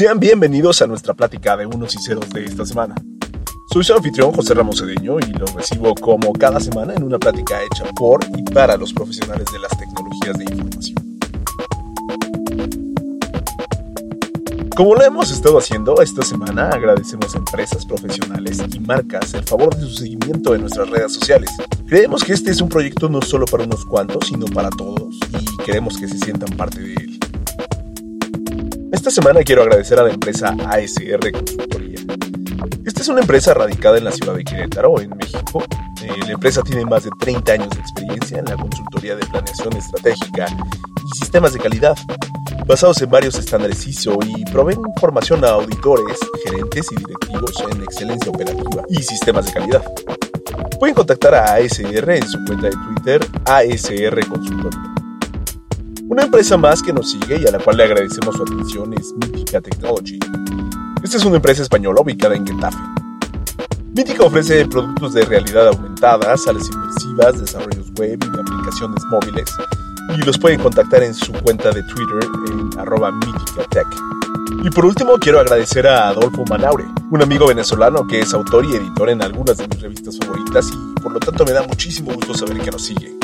Sean 0.00 0.18
bienvenidos 0.18 0.80
a 0.80 0.86
nuestra 0.86 1.12
plática 1.12 1.58
de 1.58 1.66
unos 1.66 1.94
y 1.94 1.98
ceros 1.98 2.30
de 2.30 2.46
esta 2.46 2.64
semana. 2.64 2.94
Soy 3.70 3.84
su 3.84 3.92
anfitrión 3.92 4.32
José 4.32 4.54
Ramos 4.54 4.78
Cedeño 4.78 5.20
y 5.20 5.30
los 5.34 5.52
recibo 5.52 5.94
como 5.94 6.32
cada 6.32 6.58
semana 6.58 6.94
en 6.94 7.02
una 7.02 7.18
plática 7.18 7.62
hecha 7.62 7.84
por 7.96 8.24
y 8.34 8.42
para 8.44 8.78
los 8.78 8.94
profesionales 8.94 9.44
de 9.52 9.58
las 9.58 9.70
tecnologías 9.78 10.38
de 10.38 10.44
información. 10.44 10.96
Como 14.74 14.94
lo 14.94 15.04
hemos 15.04 15.30
estado 15.30 15.58
haciendo 15.58 16.00
esta 16.00 16.22
semana, 16.22 16.70
agradecemos 16.70 17.34
a 17.34 17.38
empresas 17.38 17.84
profesionales 17.84 18.58
y 18.72 18.80
marcas 18.80 19.34
el 19.34 19.44
favor 19.44 19.76
de 19.76 19.82
su 19.82 19.96
seguimiento 19.96 20.54
en 20.54 20.62
nuestras 20.62 20.88
redes 20.88 21.12
sociales. 21.12 21.50
Creemos 21.86 22.24
que 22.24 22.32
este 22.32 22.52
es 22.52 22.62
un 22.62 22.70
proyecto 22.70 23.10
no 23.10 23.20
solo 23.20 23.44
para 23.44 23.64
unos 23.64 23.84
cuantos, 23.84 24.28
sino 24.28 24.46
para 24.46 24.70
todos 24.70 25.14
y 25.38 25.62
queremos 25.62 25.98
que 25.98 26.08
se 26.08 26.16
sientan 26.16 26.56
parte 26.56 26.80
de 26.80 26.94
él. 26.94 27.09
Esta 28.92 29.10
semana 29.10 29.42
quiero 29.42 29.62
agradecer 29.62 29.98
a 30.00 30.02
la 30.02 30.10
empresa 30.10 30.54
ASR 30.66 31.32
Consultoría. 31.32 32.00
Esta 32.84 33.02
es 33.02 33.08
una 33.08 33.20
empresa 33.20 33.54
radicada 33.54 33.98
en 33.98 34.04
la 34.04 34.10
ciudad 34.10 34.34
de 34.34 34.44
Querétaro, 34.44 35.00
en 35.00 35.10
México. 35.16 35.62
Eh, 36.02 36.10
la 36.26 36.32
empresa 36.32 36.62
tiene 36.62 36.84
más 36.84 37.04
de 37.04 37.10
30 37.20 37.52
años 37.52 37.70
de 37.70 37.80
experiencia 37.80 38.38
en 38.38 38.46
la 38.46 38.56
consultoría 38.56 39.14
de 39.14 39.24
planeación 39.26 39.76
estratégica 39.76 40.46
y 41.04 41.18
sistemas 41.18 41.52
de 41.52 41.60
calidad, 41.60 41.96
basados 42.66 43.00
en 43.00 43.10
varios 43.10 43.38
estándares 43.38 43.86
ISO 43.86 44.18
y 44.26 44.44
proveen 44.46 44.80
información 44.84 45.44
a 45.44 45.50
auditores, 45.50 46.18
gerentes 46.44 46.86
y 46.90 46.96
directivos 46.96 47.64
en 47.70 47.82
excelencia 47.82 48.30
operativa 48.30 48.82
y 48.88 49.02
sistemas 49.02 49.46
de 49.46 49.52
calidad. 49.52 49.84
Pueden 50.78 50.94
contactar 50.94 51.34
a 51.34 51.54
ASR 51.54 52.10
en 52.10 52.26
su 52.26 52.38
cuenta 52.44 52.68
de 52.68 52.72
Twitter 52.72 53.26
ASR 53.44 54.26
Consultoría. 54.28 54.89
Una 56.10 56.24
empresa 56.24 56.56
más 56.56 56.82
que 56.82 56.92
nos 56.92 57.08
sigue 57.08 57.40
y 57.40 57.46
a 57.46 57.52
la 57.52 57.60
cual 57.60 57.76
le 57.76 57.84
agradecemos 57.84 58.34
su 58.34 58.42
atención 58.42 58.92
es 58.94 59.12
Mítica 59.12 59.60
Technology. 59.60 60.18
Esta 61.04 61.18
es 61.18 61.24
una 61.24 61.36
empresa 61.36 61.62
española 61.62 62.00
ubicada 62.00 62.34
en 62.34 62.44
Getafe. 62.44 62.78
Mítica 63.94 64.24
ofrece 64.24 64.66
productos 64.66 65.14
de 65.14 65.24
realidad 65.24 65.68
aumentada, 65.68 66.36
salas 66.36 66.68
inmersivas, 66.68 67.40
desarrollos 67.40 67.92
web 67.96 68.18
y 68.20 68.40
aplicaciones 68.40 69.04
móviles, 69.04 69.54
y 70.18 70.22
los 70.22 70.36
pueden 70.36 70.58
contactar 70.58 71.04
en 71.04 71.14
su 71.14 71.32
cuenta 71.32 71.70
de 71.70 71.84
Twitter 71.84 72.28
en 72.48 72.76
arroba 72.80 73.12
Tech. 73.70 73.86
Y 74.64 74.70
por 74.70 74.86
último 74.86 75.12
quiero 75.20 75.38
agradecer 75.38 75.86
a 75.86 76.08
Adolfo 76.08 76.44
Manaure, 76.50 76.86
un 77.12 77.22
amigo 77.22 77.46
venezolano 77.46 78.04
que 78.08 78.18
es 78.18 78.34
autor 78.34 78.64
y 78.64 78.74
editor 78.74 79.10
en 79.10 79.22
algunas 79.22 79.58
de 79.58 79.68
mis 79.68 79.80
revistas 79.80 80.18
favoritas 80.18 80.72
y 80.72 81.00
por 81.00 81.12
lo 81.12 81.20
tanto 81.20 81.44
me 81.44 81.52
da 81.52 81.62
muchísimo 81.62 82.12
gusto 82.14 82.34
saber 82.34 82.58
que 82.58 82.72
nos 82.72 82.82
sigue. 82.82 83.19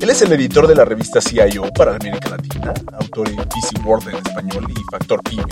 Él 0.00 0.10
es 0.10 0.20
el 0.20 0.32
editor 0.32 0.66
de 0.66 0.74
la 0.74 0.84
revista 0.84 1.20
CIO 1.20 1.72
para 1.72 1.94
América 1.96 2.28
Latina, 2.28 2.74
autor 2.98 3.28
en 3.28 3.36
PC 3.36 3.80
World 3.84 4.08
en 4.08 4.16
español 4.16 4.66
y 4.68 4.74
Factor 4.90 5.22
Pyme. 5.22 5.44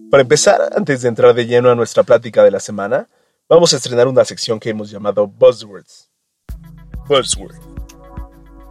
Para 0.09 0.22
empezar, 0.22 0.62
antes 0.75 1.01
de 1.01 1.09
entrar 1.09 1.35
de 1.35 1.45
lleno 1.45 1.69
a 1.69 1.75
nuestra 1.75 2.03
plática 2.03 2.44
de 2.44 2.51
la 2.51 2.59
semana, 2.59 3.07
vamos 3.50 3.74
a 3.74 3.78
estrenar 3.78 4.08
una 4.08 4.24
sección 4.24 4.60
que 4.60 4.70
hemos 4.70 4.92
llamado 4.92 5.28
Buzzwords. 5.28 6.12
Buzzword. 7.08 7.56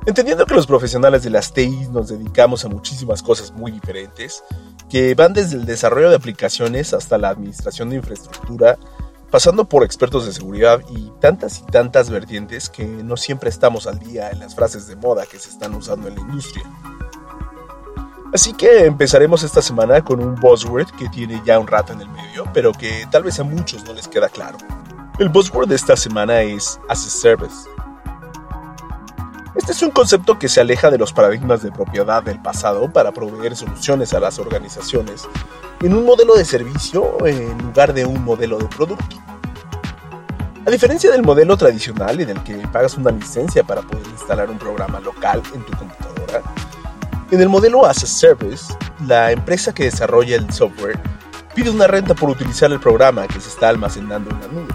Entendiendo 0.07 0.47
que 0.47 0.55
los 0.55 0.67
profesionales 0.67 1.25
de 1.25 1.31
las 1.31 1.53
TI 1.53 1.89
nos 1.93 2.09
dedicamos 2.09 2.65
a 2.65 2.69
muchísimas 2.69 3.23
cosas 3.23 3.51
muy 3.51 3.73
diferentes, 3.73 4.45
que 4.89 5.15
van 5.15 5.35
desde 5.35 5.57
el 5.57 5.67
desarrollo 5.67 6.09
de 6.09 6.17
aplicaciones 6.17 6.95
hasta 6.95 7.19
la 7.19 7.29
administración 7.29 7.91
de 7.91 7.97
infraestructura, 7.97 8.79
pasando 9.31 9.69
por 9.69 9.85
expertos 9.85 10.25
de 10.25 10.33
seguridad 10.33 10.81
y 10.89 11.11
tantas 11.21 11.59
y 11.59 11.63
tantas 11.65 12.09
vertientes 12.09 12.71
que 12.71 12.87
no 12.87 13.17
siempre 13.17 13.51
estamos 13.51 13.87
al 13.87 13.99
día 13.99 14.31
en 14.31 14.39
las 14.39 14.55
frases 14.55 14.87
de 14.87 14.97
moda 14.97 15.27
que 15.27 15.39
se 15.39 15.51
están 15.51 15.75
usando 15.75 16.09
en 16.09 16.15
la 16.15 16.21
industria. 16.21 16.65
Así 18.33 18.53
que 18.53 18.85
empezaremos 18.85 19.43
esta 19.43 19.63
semana 19.63 20.05
con 20.05 20.23
un 20.23 20.35
buzzword 20.35 20.91
que 20.99 21.09
tiene 21.09 21.41
ya 21.47 21.59
un 21.59 21.67
rato 21.67 21.95
en 21.95 22.03
el 22.03 22.09
medio, 22.11 22.45
pero 22.53 22.73
que 22.73 23.07
tal 23.11 23.23
vez 23.23 23.41
a 23.41 23.45
muchos 23.45 23.85
no 23.85 23.95
les 23.95 24.07
queda 24.07 24.29
claro. 24.29 24.59
El 25.19 25.31
buzzword 25.31 25.69
de 25.69 25.77
esta 25.77 25.97
semana 25.97 26.43
es 26.43 26.79
as 26.91 27.07
a 27.07 27.11
service. 27.11 27.69
Este 29.55 29.73
es 29.73 29.83
un 29.83 29.91
concepto 29.91 30.39
que 30.39 30.49
se 30.49 30.61
aleja 30.61 30.91
de 30.91 30.99
los 30.99 31.13
paradigmas 31.13 31.63
de 31.63 31.73
propiedad 31.73 32.23
del 32.23 32.41
pasado 32.41 32.93
para 32.93 33.13
proveer 33.13 33.57
soluciones 33.57 34.13
a 34.13 34.21
las 34.21 34.39
organizaciones 34.39 35.27
en 35.81 35.95
un 35.95 36.05
modelo 36.05 36.37
de 36.37 36.45
servicio 36.45 37.27
en 37.27 37.57
lugar 37.59 37.95
de 37.95 38.05
un 38.05 38.23
modelo 38.25 38.59
de 38.59 38.67
producto. 38.67 39.17
A 40.67 40.71
diferencia 40.71 41.11
del 41.11 41.23
modelo 41.23 41.57
tradicional 41.57 42.21
en 42.21 42.29
el 42.29 42.43
que 42.45 42.57
pagas 42.69 42.99
una 42.99 43.11
licencia 43.11 43.65
para 43.65 43.81
poder 43.81 44.07
instalar 44.09 44.51
un 44.51 44.59
programa 44.59 45.01
local 45.01 45.43
en 45.55 45.65
tu 45.65 45.77
computadora, 45.79 46.43
en 47.31 47.43
el 47.43 47.49
modelo 47.49 47.85
as 47.85 48.03
a 48.03 48.07
service, 48.07 48.73
la 49.07 49.31
empresa 49.33 49.75
que 49.75 49.85
desarrolla 49.85 50.37
el 50.37 50.51
software 50.51 50.99
pide 51.55 51.69
una 51.69 51.87
renta 51.87 52.15
por 52.15 52.31
utilizar 52.31 52.73
el 52.73 52.81
programa 52.81 53.27
que 53.27 53.41
se 53.41 53.51
está 53.51 53.69
almacenando 53.69 54.31
en 54.31 54.41
la 54.41 54.47
nube. 54.49 54.75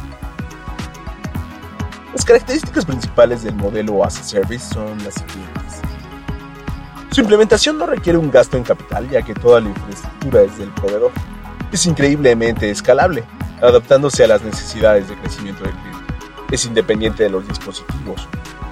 Las 2.14 2.24
características 2.24 2.86
principales 2.86 3.44
del 3.44 3.56
modelo 3.56 4.04
as 4.06 4.20
a 4.20 4.24
service 4.24 4.72
son 4.72 5.04
las 5.04 5.16
siguientes. 5.16 5.82
Su 7.10 7.22
implementación 7.22 7.78
no 7.78 7.88
requiere 7.88 8.20
un 8.20 8.30
gasto 8.30 8.58
en 8.58 8.64
capital 8.64 9.10
ya 9.10 9.24
que 9.24 9.34
toda 9.34 9.60
la 9.60 9.70
infraestructura 9.70 10.44
es 10.44 10.58
del 10.58 10.70
proveedor. 10.70 11.12
Es 11.72 11.88
increíblemente 11.88 12.70
escalable, 12.70 13.24
adaptándose 13.62 14.24
a 14.24 14.28
las 14.28 14.44
necesidades 14.44 15.10
de 15.10 15.16
crecimiento 15.16 15.64
del 15.64 15.74
cliente. 15.74 16.14
Es 16.52 16.66
independiente 16.66 17.24
de 17.24 17.30
los 17.32 17.48
dispositivos. 17.48 18.28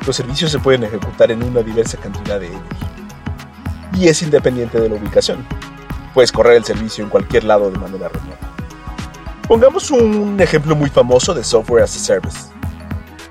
Los 0.06 0.16
servicios 0.16 0.52
se 0.52 0.60
pueden 0.60 0.84
ejecutar 0.84 1.32
en 1.32 1.42
una 1.42 1.62
diversa 1.62 1.98
cantidad 1.98 2.40
de 2.40 2.48
ellos 2.48 2.91
y 3.94 4.08
es 4.08 4.22
independiente 4.22 4.80
de 4.80 4.90
la 4.90 4.96
ubicación. 4.96 5.46
Puedes 6.14 6.32
correr 6.32 6.58
el 6.58 6.66
servicio 6.66 7.04
en 7.04 7.10
cualquier 7.10 7.44
lado 7.44 7.72
de 7.72 7.78
manera 7.78 8.10
remota. 8.10 8.50
Pongamos 9.48 9.92
un 9.92 10.40
ejemplo 10.40 10.76
muy 10.76 10.90
famoso 10.90 11.34
de 11.34 11.44
software 11.44 11.84
as 11.84 11.96
a 11.96 12.00
service. 12.00 12.38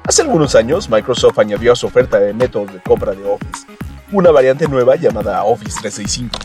Hace 0.06 0.22
algunos 0.22 0.54
años, 0.54 0.88
Microsoft 0.90 1.38
añadió 1.38 1.72
a 1.72 1.76
su 1.76 1.86
oferta 1.86 2.18
de 2.18 2.32
métodos 2.34 2.72
de 2.72 2.80
compra 2.80 3.12
de 3.12 3.24
Office 3.24 3.66
una 4.12 4.30
variante 4.32 4.66
nueva 4.66 4.96
llamada 4.96 5.44
Office 5.44 5.78
365. 5.80 6.36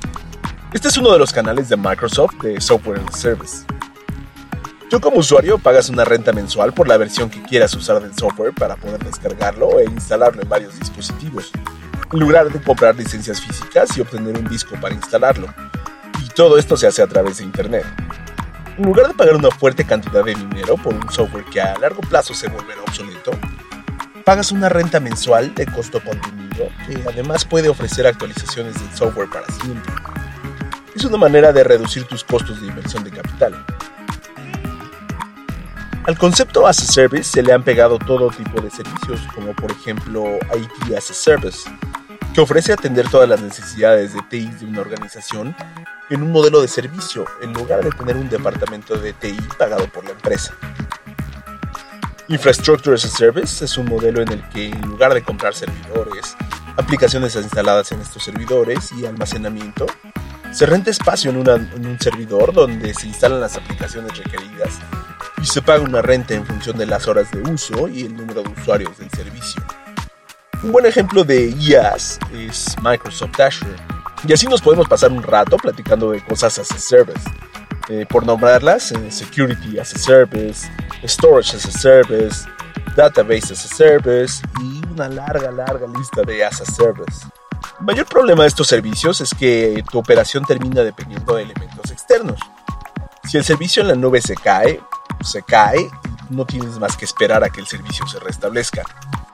Este 0.72 0.88
es 0.88 0.98
uno 0.98 1.12
de 1.12 1.20
los 1.20 1.34
canales 1.34 1.68
de 1.68 1.76
Microsoft 1.76 2.36
de 2.44 2.62
Software 2.62 3.02
as 3.08 3.16
a 3.16 3.18
Service. 3.18 3.66
Tú 4.90 5.02
como 5.02 5.18
usuario 5.18 5.58
pagas 5.58 5.90
una 5.90 6.06
renta 6.06 6.32
mensual 6.32 6.74
por 6.74 6.88
la 6.88 6.98
versión 6.98 7.30
que 7.30 7.42
quieras 7.42 7.74
usar 7.74 8.02
del 8.02 8.14
software 8.14 8.54
para 8.54 8.76
poder 8.76 9.04
descargarlo 9.04 9.80
e 9.80 9.86
instalarlo 9.86 10.44
en 10.44 10.50
varios 10.50 10.80
dispositivos 10.80 11.52
de 12.10 12.62
comprar 12.62 12.96
licencias 12.96 13.42
físicas 13.42 13.98
y 13.98 14.02
obtener 14.02 14.38
un 14.38 14.48
disco 14.48 14.76
para 14.80 14.96
instalarlo. 14.96 15.48
Y 16.24 16.30
todo 16.30 16.58
esto 16.58 16.78
se 16.78 16.88
hace 16.88 17.02
a 17.02 17.08
través 17.08 17.38
de 17.38 17.44
Internet. 17.44 17.86
En 18.78 18.86
lugar 18.86 19.08
de 19.08 19.14
pagar 19.14 19.36
una 19.36 19.52
fuerte 19.52 19.86
cantidad 19.86 20.24
de 20.24 20.36
dinero 20.36 20.76
por 20.78 20.94
un 20.94 21.12
software 21.12 21.46
que 21.46 21.62
a 21.62 21.78
largo 21.78 22.02
plazo 22.02 22.34
se 22.34 22.48
volverá 22.48 22.82
obsoleto, 22.82 23.32
pagas 24.24 24.52
una 24.52 24.70
renta 24.70 25.00
mensual 25.00 25.54
de 25.56 25.66
costo 25.66 26.02
contenido 26.04 26.68
que 26.88 27.02
además 27.08 27.46
puede 27.46 27.70
ofrecer 27.70 28.08
actualizaciones 28.08 28.74
del 28.76 28.96
software 28.96 29.30
para 29.30 29.48
siempre. 29.48 29.94
Es 30.96 31.04
una 31.04 31.18
manera 31.18 31.52
de 31.52 31.64
reducir 31.64 32.06
tus 32.06 32.24
costos 32.24 32.62
de 32.62 32.68
inversión 32.68 33.04
de 33.04 33.12
capital. 33.12 33.66
Al 36.06 36.18
concepto 36.18 36.68
as 36.68 36.80
a 36.82 36.86
service 36.86 37.32
se 37.32 37.42
le 37.42 37.52
han 37.52 37.64
pegado 37.64 37.98
todo 37.98 38.30
tipo 38.30 38.62
de 38.62 38.70
servicios, 38.70 39.20
como 39.34 39.54
por 39.54 39.72
ejemplo 39.72 40.38
IT 40.56 40.96
as 40.96 41.10
a 41.10 41.14
service, 41.14 41.68
que 42.36 42.42
ofrece 42.42 42.74
atender 42.74 43.08
todas 43.10 43.30
las 43.30 43.42
necesidades 43.42 44.14
de 44.14 44.20
TI 44.30 44.48
de 44.60 44.66
una 44.66 44.82
organización 44.82 45.56
en 46.10 46.22
un 46.22 46.34
modelo 46.34 46.62
de 46.62 46.68
servicio, 46.68 47.26
en 47.42 47.54
lugar 47.54 47.82
de 47.82 47.92
tener 47.92 48.18
un 48.18 48.28
departamento 48.28 48.98
de 48.98 49.14
TI 49.14 49.38
pagado 49.58 49.88
por 49.88 50.04
la 50.04 50.12
empresa. 50.12 50.54
Infrastructure 52.28 52.94
as 52.94 53.06
a 53.06 53.08
Service 53.08 53.64
es 53.64 53.78
un 53.78 53.86
modelo 53.86 54.22
en 54.22 54.34
el 54.34 54.50
que 54.50 54.68
en 54.68 54.82
lugar 54.82 55.14
de 55.14 55.24
comprar 55.24 55.54
servidores, 55.54 56.36
aplicaciones 56.76 57.38
instaladas 57.38 57.94
en 57.94 58.02
estos 58.02 58.26
servidores 58.26 58.92
y 58.92 59.06
almacenamiento, 59.06 59.86
Se 60.52 60.66
renta 60.66 60.90
espacio 60.90 61.32
en, 61.32 61.38
en 61.38 61.86
un 61.86 62.00
servidor 62.00 62.54
donde 62.54 62.94
se 62.94 63.08
instalan 63.08 63.42
las 63.42 63.58
aplicaciones 63.58 64.18
requeridas 64.18 64.80
y 65.42 65.46
se 65.46 65.62
paga 65.62 65.84
una 65.84 66.02
renta 66.02 66.34
en 66.34 66.46
función 66.46 66.78
de 66.78 66.86
las 66.86 67.08
horas 67.08 67.30
de 67.32 67.42
uso 67.42 67.90
y 67.90 68.06
el 68.06 68.16
número 68.16 68.42
de 68.42 68.50
usuarios 68.50 68.98
del 68.98 69.10
servicio. 69.10 69.62
Un 70.64 70.72
buen 70.72 70.86
ejemplo 70.86 71.24
de 71.24 71.52
IaaS 71.52 72.20
es 72.34 72.76
Microsoft 72.82 73.40
Azure. 73.40 73.76
Y 74.28 74.34
así 74.34 74.48
nos 74.48 74.62
podemos 74.62 74.88
pasar 74.88 75.12
un 75.12 75.22
rato 75.22 75.58
platicando 75.58 76.12
de 76.12 76.24
cosas 76.24 76.58
as 76.58 76.72
a 76.72 76.80
service. 76.80 77.22
Eh, 77.90 78.06
por 78.10 78.26
nombrarlas, 78.26 78.92
eh, 78.92 79.12
Security 79.12 79.78
as 79.78 79.94
a 79.94 80.00
Service, 80.00 80.68
Storage 81.04 81.56
as 81.56 81.66
a 81.66 81.72
Service, 81.72 82.48
Database 82.96 83.52
as 83.52 83.66
a 83.66 83.76
Service 83.76 84.42
y 84.62 84.82
una 84.92 85.08
larga, 85.08 85.52
larga 85.52 85.86
lista 85.88 86.24
de 86.24 86.44
as 86.44 86.62
a 86.62 86.66
Service. 86.66 87.28
El 87.80 87.86
mayor 87.86 88.08
problema 88.08 88.44
de 88.44 88.48
estos 88.48 88.68
servicios 88.68 89.22
es 89.22 89.34
que 89.36 89.84
tu 89.92 90.00
operación 90.00 90.44
termina 90.46 90.82
dependiendo 90.82 91.36
de 91.36 91.44
elementos 91.44 91.92
externos. 91.92 92.40
Si 93.26 93.38
el 93.38 93.44
servicio 93.44 93.82
en 93.82 93.90
la 93.90 93.96
nube 93.96 94.22
se 94.22 94.36
cae, 94.36 94.82
se 95.22 95.44
cae 95.44 95.90
no 96.30 96.46
tienes 96.46 96.80
más 96.80 96.98
que 96.98 97.06
esperar 97.06 97.44
a 97.44 97.50
que 97.50 97.62
el 97.62 97.68
servicio 97.68 98.08
se 98.08 98.20
restablezca. 98.20 98.84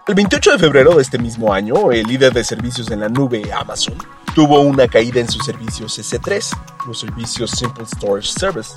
El 0.08 0.16
28 0.16 0.54
de 0.54 0.60
febrero 0.60 0.96
de 0.96 1.02
este 1.02 1.18
mismo 1.18 1.54
año, 1.54 1.92
el 1.92 2.04
líder 2.04 2.34
de 2.34 2.44
servicios 2.44 2.90
en 2.92 3.02
la 3.02 3.10
nube, 3.10 3.52
Amazon, 3.54 3.96
tuvo 4.34 4.60
una 4.62 4.88
caída 4.88 5.20
en 5.20 5.30
sus 5.30 5.46
servicios 5.46 5.98
S3, 6.00 6.58
los 6.88 7.00
servicios 7.00 7.52
Simple 7.52 7.86
Storage 7.86 8.28
Service. 8.28 8.72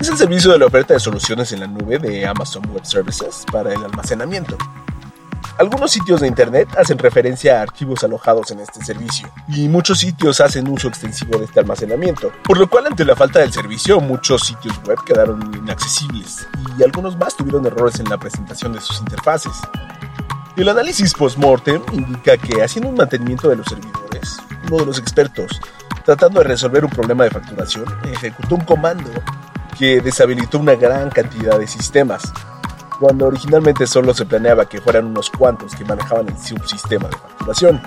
Es 0.00 0.08
el 0.08 0.16
servicio 0.16 0.52
de 0.52 0.58
la 0.58 0.66
oferta 0.66 0.94
de 0.94 1.00
soluciones 1.00 1.52
en 1.52 1.60
la 1.60 1.66
nube 1.66 1.98
de 1.98 2.26
Amazon 2.26 2.62
Web 2.72 2.84
Services 2.84 3.44
para 3.52 3.72
el 3.72 3.84
almacenamiento. 3.84 4.56
Algunos 5.56 5.92
sitios 5.92 6.20
de 6.20 6.26
Internet 6.26 6.68
hacen 6.76 6.98
referencia 6.98 7.58
a 7.58 7.62
archivos 7.62 8.02
alojados 8.02 8.50
en 8.50 8.58
este 8.58 8.84
servicio, 8.84 9.28
y 9.46 9.68
muchos 9.68 10.00
sitios 10.00 10.40
hacen 10.40 10.66
uso 10.68 10.88
extensivo 10.88 11.38
de 11.38 11.44
este 11.44 11.60
almacenamiento, 11.60 12.32
por 12.42 12.58
lo 12.58 12.68
cual 12.68 12.86
ante 12.86 13.04
la 13.04 13.14
falta 13.14 13.38
del 13.38 13.52
servicio 13.52 14.00
muchos 14.00 14.46
sitios 14.46 14.74
web 14.84 14.98
quedaron 15.06 15.54
inaccesibles, 15.54 16.48
y 16.76 16.82
algunos 16.82 17.16
más 17.16 17.36
tuvieron 17.36 17.64
errores 17.66 18.00
en 18.00 18.08
la 18.10 18.18
presentación 18.18 18.72
de 18.72 18.80
sus 18.80 18.98
interfaces. 18.98 19.52
El 20.56 20.68
análisis 20.68 21.14
post-mortem 21.14 21.80
indica 21.92 22.36
que 22.36 22.60
haciendo 22.60 22.90
un 22.90 22.96
mantenimiento 22.96 23.48
de 23.48 23.56
los 23.56 23.66
servidores, 23.66 24.36
uno 24.66 24.78
de 24.78 24.86
los 24.86 24.98
expertos, 24.98 25.60
tratando 26.04 26.40
de 26.40 26.48
resolver 26.48 26.84
un 26.84 26.90
problema 26.90 27.24
de 27.24 27.30
facturación, 27.30 27.84
ejecutó 28.12 28.56
un 28.56 28.64
comando 28.64 29.10
que 29.78 30.00
deshabilitó 30.00 30.58
una 30.58 30.74
gran 30.74 31.10
cantidad 31.10 31.60
de 31.60 31.68
sistemas, 31.68 32.32
cuando 33.00 33.26
originalmente 33.26 33.86
solo 33.86 34.14
se 34.14 34.26
planeaba 34.26 34.68
que 34.68 34.80
fueran 34.80 35.06
unos 35.06 35.30
cuantos 35.30 35.74
que 35.74 35.84
manejaban 35.84 36.28
el 36.28 36.38
subsistema 36.38 37.08
de 37.08 37.16
facturación. 37.16 37.80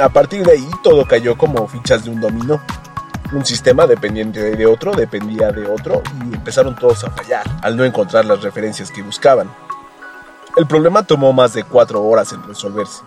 A 0.00 0.08
partir 0.08 0.44
de 0.44 0.52
ahí 0.52 0.70
todo 0.82 1.06
cayó 1.06 1.36
como 1.36 1.66
fichas 1.68 2.04
de 2.04 2.10
un 2.10 2.20
dominó. 2.20 2.60
Un 3.32 3.46
sistema 3.46 3.86
dependiente 3.86 4.56
de 4.56 4.66
otro 4.66 4.92
dependía 4.92 5.50
de 5.52 5.66
otro 5.66 6.02
y 6.20 6.34
empezaron 6.34 6.76
todos 6.76 7.04
a 7.04 7.10
fallar 7.10 7.44
al 7.62 7.76
no 7.76 7.84
encontrar 7.84 8.24
las 8.24 8.42
referencias 8.42 8.90
que 8.90 9.02
buscaban. 9.02 9.50
El 10.56 10.66
problema 10.66 11.02
tomó 11.02 11.32
más 11.32 11.54
de 11.54 11.64
cuatro 11.64 12.02
horas 12.02 12.32
en 12.32 12.42
resolverse. 12.42 13.02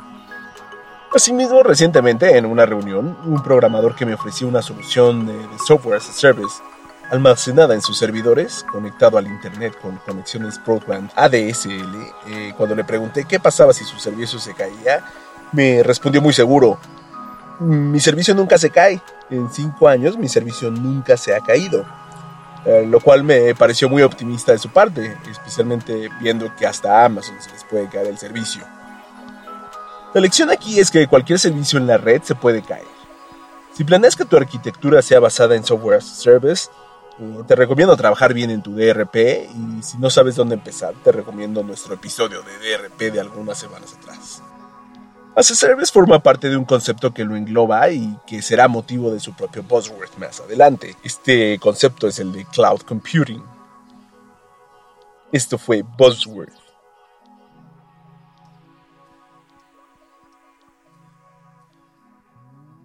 Asimismo, 1.13 1.63
recientemente 1.63 2.38
en 2.38 2.45
una 2.45 2.65
reunión, 2.65 3.18
un 3.25 3.41
programador 3.44 3.95
que 3.95 4.06
me 4.06 4.15
ofreció 4.15 4.48
una 4.48 4.62
solución 4.62 5.27
de, 5.27 5.38
software 5.65 5.98
as 5.98 6.09
a 6.09 6.12
service 6.12 6.56
almacenada 7.11 7.73
en 7.73 7.81
sus 7.81 7.97
servidores, 7.97 8.65
conectado 8.71 9.17
al 9.17 9.27
Internet 9.27 9.77
con 9.81 9.97
conexiones 9.97 10.59
broadband 10.63 11.11
ADSL, 11.15 11.95
eh, 12.27 12.53
cuando 12.57 12.75
le 12.75 12.83
pregunté 12.83 13.25
qué 13.25 13.39
pasaba 13.39 13.73
si 13.73 13.83
su 13.83 13.97
servicio 13.99 14.39
se 14.39 14.53
caía, 14.53 15.03
me 15.51 15.83
respondió 15.83 16.21
muy 16.21 16.33
seguro, 16.33 16.79
mi 17.59 17.99
servicio 17.99 18.33
nunca 18.35 18.57
se 18.57 18.69
cae, 18.69 19.01
en 19.29 19.49
cinco 19.49 19.87
años 19.87 20.17
mi 20.17 20.27
servicio 20.27 20.71
nunca 20.71 21.17
se 21.17 21.35
ha 21.35 21.39
caído, 21.39 21.85
eh, 22.65 22.85
lo 22.87 22.99
cual 22.99 23.23
me 23.23 23.53
pareció 23.55 23.89
muy 23.89 24.01
optimista 24.01 24.51
de 24.51 24.57
su 24.57 24.69
parte, 24.69 25.15
especialmente 25.29 26.09
viendo 26.19 26.53
que 26.55 26.65
hasta 26.65 27.05
Amazon 27.05 27.35
se 27.41 27.51
les 27.51 27.63
puede 27.63 27.87
caer 27.87 28.07
el 28.07 28.17
servicio. 28.17 28.63
La 30.13 30.21
lección 30.21 30.49
aquí 30.49 30.79
es 30.79 30.91
que 30.91 31.07
cualquier 31.07 31.39
servicio 31.39 31.77
en 31.77 31.87
la 31.87 31.97
red 31.97 32.21
se 32.23 32.35
puede 32.35 32.61
caer. 32.61 32.87
Si 33.73 33.83
planeas 33.83 34.15
que 34.15 34.23
tu 34.23 34.37
arquitectura 34.37 35.01
sea 35.01 35.19
basada 35.19 35.55
en 35.55 35.65
software 35.65 35.97
as 35.97 36.09
a 36.09 36.15
service, 36.15 36.69
te 37.47 37.56
recomiendo 37.56 37.95
trabajar 37.95 38.33
bien 38.33 38.50
en 38.50 38.62
tu 38.62 38.75
DRP 38.75 39.15
y 39.15 39.83
si 39.83 39.97
no 39.97 40.09
sabes 40.09 40.35
dónde 40.35 40.56
empezar, 40.56 40.94
te 41.03 41.12
recomiendo 41.12 41.63
nuestro 41.63 41.94
episodio 41.94 42.41
de 42.41 42.77
DRP 42.77 43.13
de 43.13 43.19
algunas 43.21 43.57
semanas 43.57 43.95
atrás. 43.97 44.41
As 45.38 45.51
a 45.51 45.56
Service 45.56 45.91
forma 45.91 46.19
parte 46.19 46.50
de 46.50 46.56
un 46.56 46.63
concepto 46.63 47.13
que 47.13 47.25
lo 47.25 47.35
engloba 47.35 47.89
y 47.89 48.17
que 48.25 48.41
será 48.41 48.67
motivo 48.67 49.12
de 49.12 49.19
su 49.19 49.33
propio 49.33 49.63
buzzword 49.63 50.12
más 50.17 50.39
adelante. 50.39 50.95
Este 51.03 51.59
concepto 51.59 52.07
es 52.07 52.19
el 52.19 52.31
de 52.31 52.45
Cloud 52.45 52.81
Computing. 52.81 53.44
Esto 55.31 55.57
fue 55.57 55.83
Buzzword. 55.97 56.53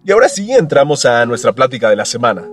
Y 0.03 0.11
ahora 0.11 0.27
sí 0.27 0.51
entramos 0.51 1.05
a 1.05 1.25
nuestra 1.25 1.53
plática 1.53 1.89
de 1.89 1.95
la 1.95 2.05
semana. 2.05 2.43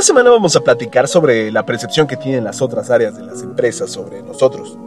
Esta 0.00 0.14
semana 0.14 0.30
vamos 0.30 0.56
a 0.56 0.60
platicar 0.62 1.06
sobre 1.06 1.52
la 1.52 1.66
percepción 1.66 2.06
que 2.06 2.16
tienen 2.16 2.42
las 2.42 2.62
otras 2.62 2.88
áreas 2.88 3.18
de 3.18 3.22
las 3.22 3.42
empresas 3.42 3.90
sobre 3.90 4.22
nosotros. 4.22 4.78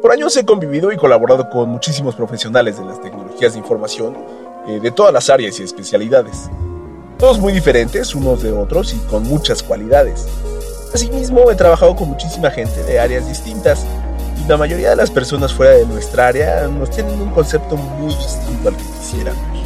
Por 0.00 0.10
años 0.10 0.34
he 0.38 0.44
convivido 0.46 0.90
y 0.90 0.96
colaborado 0.96 1.50
con 1.50 1.68
muchísimos 1.68 2.14
profesionales 2.14 2.78
de 2.78 2.86
las 2.86 2.98
tecnologías 3.02 3.52
de 3.52 3.58
información 3.58 4.16
eh, 4.66 4.80
de 4.80 4.90
todas 4.90 5.12
las 5.12 5.28
áreas 5.28 5.60
y 5.60 5.64
especialidades. 5.64 6.48
Todos 7.18 7.38
muy 7.38 7.52
diferentes 7.52 8.14
unos 8.14 8.42
de 8.42 8.52
otros 8.52 8.94
y 8.94 8.98
con 9.10 9.24
muchas 9.24 9.62
cualidades. 9.62 10.26
Asimismo 10.94 11.50
he 11.50 11.54
trabajado 11.54 11.94
con 11.94 12.08
muchísima 12.08 12.50
gente 12.50 12.82
de 12.84 12.98
áreas 12.98 13.28
distintas 13.28 13.84
y 14.42 14.48
la 14.48 14.56
mayoría 14.56 14.88
de 14.88 14.96
las 14.96 15.10
personas 15.10 15.52
fuera 15.52 15.72
de 15.72 15.84
nuestra 15.84 16.28
área 16.28 16.66
nos 16.68 16.88
tienen 16.88 17.20
un 17.20 17.32
concepto 17.32 17.76
muy 17.76 18.14
distinto 18.14 18.70
al 18.70 18.76
que 18.78 18.84
quisiéramos. 18.98 19.59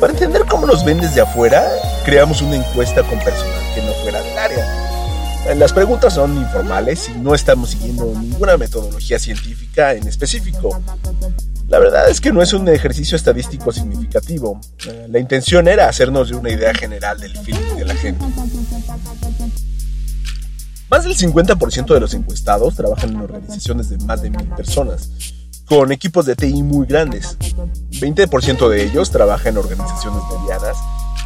Para 0.00 0.12
entender 0.12 0.44
cómo 0.48 0.66
nos 0.66 0.84
ven 0.84 1.00
desde 1.00 1.20
afuera, 1.20 1.68
creamos 2.04 2.40
una 2.40 2.54
encuesta 2.54 3.02
con 3.02 3.18
personal 3.18 3.60
que 3.74 3.82
no 3.82 3.92
fuera 3.94 4.22
del 4.22 4.38
área. 4.38 5.54
Las 5.56 5.72
preguntas 5.72 6.14
son 6.14 6.36
informales 6.36 7.08
y 7.08 7.18
no 7.18 7.34
estamos 7.34 7.70
siguiendo 7.70 8.04
ninguna 8.14 8.56
metodología 8.56 9.18
científica 9.18 9.94
en 9.94 10.06
específico. 10.06 10.80
La 11.66 11.80
verdad 11.80 12.08
es 12.08 12.20
que 12.20 12.32
no 12.32 12.42
es 12.42 12.52
un 12.52 12.68
ejercicio 12.68 13.16
estadístico 13.16 13.72
significativo. 13.72 14.60
La 15.08 15.18
intención 15.18 15.66
era 15.66 15.88
hacernos 15.88 16.28
de 16.28 16.36
una 16.36 16.50
idea 16.50 16.72
general 16.74 17.18
del 17.18 17.36
feeling 17.36 17.76
de 17.76 17.84
la 17.84 17.94
gente. 17.94 18.24
Más 20.90 21.04
del 21.04 21.16
50% 21.16 21.92
de 21.92 22.00
los 22.00 22.14
encuestados 22.14 22.76
trabajan 22.76 23.10
en 23.10 23.16
organizaciones 23.16 23.90
de 23.90 23.98
más 23.98 24.22
de 24.22 24.30
mil 24.30 24.48
personas, 24.48 25.10
con 25.68 25.92
equipos 25.92 26.24
de 26.26 26.34
TI 26.34 26.62
muy 26.62 26.86
grandes. 26.86 27.36
20% 27.90 28.68
de 28.68 28.84
ellos 28.84 29.10
trabaja 29.10 29.48
en 29.48 29.58
organizaciones 29.58 30.22
medianas 30.40 30.76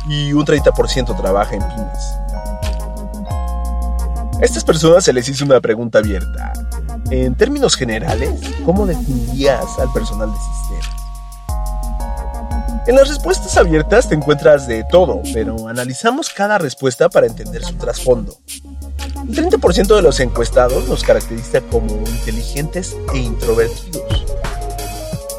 y 0.09 0.33
un 0.33 0.45
30% 0.45 1.17
trabaja 1.17 1.55
en 1.55 1.61
pymes. 1.61 1.99
A 4.41 4.45
estas 4.45 4.65
personas 4.65 5.05
se 5.05 5.13
les 5.13 5.29
hizo 5.29 5.45
una 5.45 5.61
pregunta 5.61 5.99
abierta. 5.99 6.53
En 7.11 7.37
términos 7.37 7.77
generales, 7.77 8.41
¿cómo 8.65 8.87
definirías 8.87 9.79
al 9.79 9.93
personal 9.93 10.31
de 10.33 10.39
sistemas? 10.39 11.03
En 12.89 12.97
las 12.97 13.09
respuestas 13.09 13.57
abiertas 13.57 14.09
te 14.09 14.17
encuentras 14.17 14.67
de 14.67 14.83
todo, 14.91 15.23
pero 15.33 15.69
analizamos 15.69 16.31
cada 16.31 16.59
respuesta 16.59 17.09
para 17.09 17.29
entender 17.29 17.63
su 17.63 17.75
trasfondo. 17.75 18.39
El 19.29 19.51
30% 19.51 19.95
de 19.95 20.03
los 20.03 20.19
encuestados 20.19 20.89
nos 20.89 21.05
caracteriza 21.05 21.61
como 21.61 21.95
inteligentes 21.99 22.97
e 23.15 23.19
introvertidos. 23.19 24.32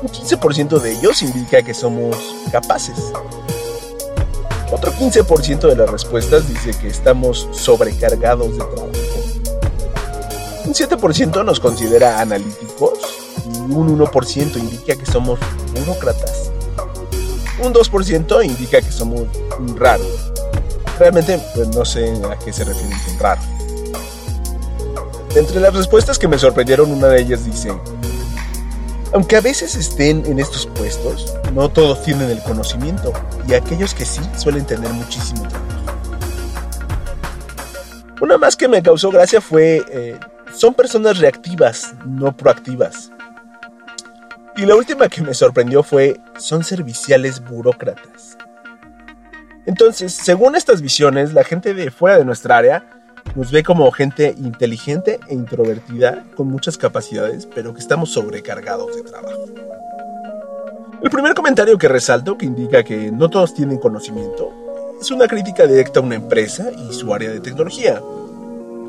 Un 0.03 0.09
15% 0.09 0.81
de 0.81 0.91
ellos 0.91 1.21
indica 1.21 1.63
que 1.63 1.73
somos 1.73 2.17
capaces. 2.51 3.13
Otro 4.69 4.91
15% 4.91 5.61
de 5.69 5.77
las 5.77 5.89
respuestas 5.89 6.45
dice 6.45 6.71
que 6.77 6.89
estamos 6.89 7.47
sobrecargados 7.51 8.51
de 8.51 8.57
trabajo. 8.57 8.91
Un 10.65 10.73
7% 10.73 11.45
nos 11.45 11.61
considera 11.61 12.19
analíticos 12.19 12.99
y 13.45 13.59
un 13.59 13.97
1% 13.97 14.57
indica 14.57 14.97
que 14.97 15.05
somos 15.05 15.39
burócratas. 15.73 16.51
Un 17.63 17.73
2% 17.73 18.45
indica 18.45 18.81
que 18.81 18.91
somos 18.91 19.21
raros. 19.77 20.33
Realmente 20.99 21.39
pues, 21.55 21.69
no 21.69 21.85
sé 21.85 22.11
a 22.29 22.37
qué 22.39 22.51
se 22.51 22.65
refieren 22.65 22.97
con 23.05 23.19
raro. 23.19 23.41
Entre 25.33 25.61
las 25.61 25.73
respuestas 25.73 26.19
que 26.19 26.27
me 26.27 26.37
sorprendieron, 26.37 26.91
una 26.91 27.07
de 27.07 27.21
ellas 27.21 27.45
dice, 27.45 27.71
aunque 29.13 29.37
a 29.37 29.41
veces 29.41 29.75
estén 29.75 30.25
en 30.25 30.39
estos 30.39 30.65
puestos, 30.65 31.37
no 31.53 31.69
todos 31.69 32.01
tienen 32.03 32.31
el 32.31 32.41
conocimiento 32.41 33.13
y 33.47 33.53
aquellos 33.53 33.93
que 33.93 34.05
sí 34.05 34.21
suelen 34.35 34.65
tener 34.65 34.91
muchísimo 34.91 35.47
trabajo. 35.47 35.73
Una 38.21 38.37
más 38.37 38.55
que 38.55 38.67
me 38.67 38.81
causó 38.81 39.11
gracia 39.11 39.39
fue, 39.39 39.83
eh, 39.89 40.19
son 40.53 40.73
personas 40.73 41.19
reactivas, 41.19 41.93
no 42.05 42.35
proactivas. 42.35 43.11
Y 44.55 44.65
la 44.65 44.75
última 44.75 45.09
que 45.09 45.21
me 45.21 45.33
sorprendió 45.33 45.83
fue, 45.83 46.19
son 46.37 46.63
serviciales 46.63 47.43
burócratas. 47.43 48.37
Entonces, 49.65 50.13
según 50.13 50.55
estas 50.55 50.81
visiones, 50.81 51.33
la 51.33 51.43
gente 51.43 51.73
de 51.73 51.91
fuera 51.91 52.17
de 52.17 52.25
nuestra 52.25 52.57
área 52.57 53.02
nos 53.35 53.51
ve 53.51 53.63
como 53.63 53.91
gente 53.91 54.35
inteligente 54.37 55.19
e 55.27 55.33
introvertida, 55.33 56.23
con 56.35 56.47
muchas 56.47 56.77
capacidades, 56.77 57.47
pero 57.47 57.73
que 57.73 57.79
estamos 57.79 58.11
sobrecargados 58.11 58.95
de 58.95 59.03
trabajo. 59.03 59.45
El 61.01 61.09
primer 61.09 61.33
comentario 61.33 61.77
que 61.77 61.87
resalto, 61.87 62.37
que 62.37 62.45
indica 62.45 62.83
que 62.83 63.11
no 63.11 63.29
todos 63.29 63.53
tienen 63.53 63.77
conocimiento, 63.77 64.51
es 65.01 65.11
una 65.11 65.27
crítica 65.27 65.67
directa 65.67 65.99
a 65.99 66.03
una 66.03 66.15
empresa 66.15 66.71
y 66.71 66.93
su 66.93 67.13
área 67.13 67.29
de 67.29 67.41
tecnología. 67.41 68.01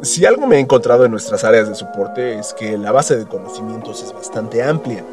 Si 0.02 0.24
algo 0.24 0.46
me 0.46 0.56
he 0.56 0.60
encontrado 0.60 1.04
en 1.04 1.10
nuestras 1.10 1.42
áreas 1.42 1.68
de 1.68 1.74
soporte 1.74 2.38
es 2.38 2.54
que 2.54 2.78
la 2.78 2.92
base 2.92 3.16
de 3.16 3.26
conocimientos 3.26 4.02
es 4.02 4.12
bastante 4.12 4.62
amplia, 4.62 5.04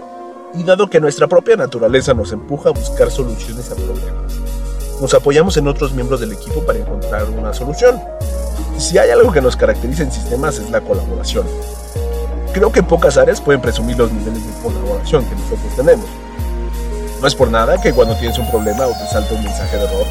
y 0.54 0.63
dado 0.63 0.90
que 0.90 1.00
nuestra 1.00 1.28
propia 1.28 1.56
naturaleza 1.56 2.13
nos 2.13 2.32
empuja 2.32 2.70
a 2.70 2.74
buscar 2.74 3.10
soluciones 3.10 3.72
a 3.72 3.75
problemas, 3.75 4.40
nos 5.01 5.15
apoyamos 5.15 5.58
en 5.58 5.67
otros 5.67 5.93
miembros 5.93 6.20
del 6.20 6.31
equipo 6.31 6.63
para 6.63 6.77
encontrar 6.77 7.27
una 7.31 7.51
solución. 7.53 8.00
Si 8.77 9.00
hay 9.00 9.10
algo 9.10 9.31
que 9.31 9.41
nos 9.41 9.55
caracteriza 9.55 10.03
en 10.03 10.12
sistemas 10.12 10.60
es 10.60 10.70
la 10.70 10.79
colaboración. 10.79 11.48
Creo 12.53 12.72
que 12.72 12.84
pocas 12.84 13.17
áreas 13.17 13.41
pueden 13.41 13.62
presumir 13.62 13.98
los 13.98 14.12
niveles 14.12 14.46
de 14.46 14.62
colaboración 14.62 15.25
que 15.25 15.36
nosotros 15.36 15.75
tenemos. 15.75 16.05
No 17.20 17.27
es 17.27 17.34
por 17.34 17.50
nada 17.50 17.81
que 17.81 17.93
cuando 17.93 18.15
tienes 18.15 18.38
un 18.38 18.50
problema 18.51 18.86
o 18.86 18.91
te 18.91 19.08
salta 19.12 19.34
un 19.34 19.43
mensaje 19.43 19.77
de 19.77 19.84
error, 19.86 20.05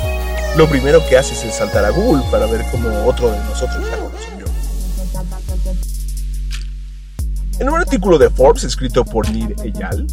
lo 0.57 0.69
primero 0.69 1.01
que 1.09 1.17
haces 1.17 1.45
es 1.45 1.55
saltar 1.55 1.85
a 1.85 1.91
Google 1.91 2.25
para 2.31 2.47
ver 2.47 2.65
cómo 2.73 2.89
otro 3.07 3.31
de 3.31 3.39
nosotros 3.39 3.85
la 3.89 3.97
resolvió. 3.97 4.47
En 7.61 7.69
un 7.69 7.79
artículo 7.79 8.19
de 8.19 8.29
Forbes 8.29 8.65
escrito 8.65 9.05
por 9.05 9.31
Nir 9.31 9.55
Eyal, 9.63 10.07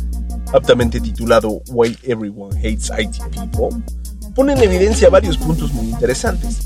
aptamente 0.53 0.99
titulado 0.99 1.61
Why 1.69 1.97
Everyone 2.03 2.55
Hates 2.59 2.91
IT 2.95 3.17
People, 3.31 3.81
pone 4.37 4.53
en 4.53 4.61
evidencia 4.61 5.09
varios 5.09 5.35
puntos 5.35 5.73
muy 5.73 5.87
interesantes. 5.87 6.59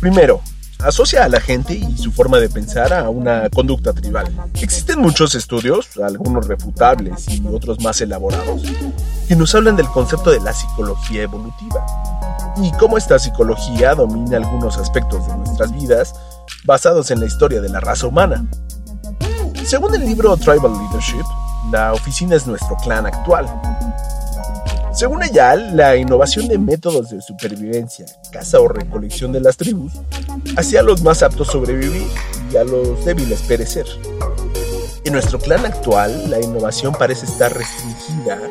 Primero, 0.00 0.40
asocia 0.78 1.22
a 1.22 1.28
la 1.28 1.38
gente 1.38 1.74
y 1.74 1.98
su 1.98 2.10
forma 2.12 2.38
de 2.38 2.48
pensar 2.48 2.94
a 2.94 3.10
una 3.10 3.50
conducta 3.50 3.92
tribal. 3.92 4.26
Existen 4.54 5.00
muchos 5.00 5.34
estudios, 5.34 5.98
algunos 6.02 6.46
refutables 6.46 7.28
y 7.28 7.46
otros 7.46 7.78
más 7.80 8.00
elaborados, 8.00 8.62
que 9.28 9.36
nos 9.36 9.54
hablan 9.54 9.76
del 9.76 9.88
concepto 9.88 10.30
de 10.30 10.40
la 10.40 10.54
psicología 10.54 11.24
evolutiva 11.24 11.84
y 12.56 12.72
cómo 12.78 12.96
esta 12.96 13.18
psicología 13.18 13.94
domina 13.94 14.38
algunos 14.38 14.78
aspectos 14.78 15.26
de 15.26 15.36
nuestras 15.36 15.72
vidas 15.74 16.14
basados 16.64 17.10
en 17.10 17.20
la 17.20 17.26
historia 17.26 17.60
de 17.60 17.68
la 17.68 17.80
raza 17.80 18.06
humana. 18.06 18.46
Según 19.66 19.94
el 19.94 20.06
libro 20.06 20.34
Tribal 20.38 20.72
Leadership, 20.72 21.24
la 21.70 21.92
oficina 21.92 22.36
es 22.36 22.46
nuestro 22.46 22.76
clan 22.78 23.04
actual, 23.04 23.46
según 25.00 25.22
ella, 25.22 25.56
la 25.56 25.96
innovación 25.96 26.46
de 26.46 26.58
métodos 26.58 27.08
de 27.08 27.22
supervivencia, 27.22 28.04
caza 28.30 28.60
o 28.60 28.68
recolección 28.68 29.32
de 29.32 29.40
las 29.40 29.56
tribus, 29.56 29.94
hacía 30.58 30.80
a 30.80 30.82
los 30.82 31.00
más 31.02 31.22
aptos 31.22 31.48
sobrevivir 31.48 32.06
y 32.52 32.56
a 32.58 32.64
los 32.64 33.02
débiles 33.06 33.40
perecer. 33.40 33.86
En 35.06 35.14
nuestro 35.14 35.38
clan 35.38 35.64
actual, 35.64 36.28
la 36.28 36.38
innovación 36.38 36.92
parece 36.92 37.24
estar 37.24 37.50
restringida 37.50 38.42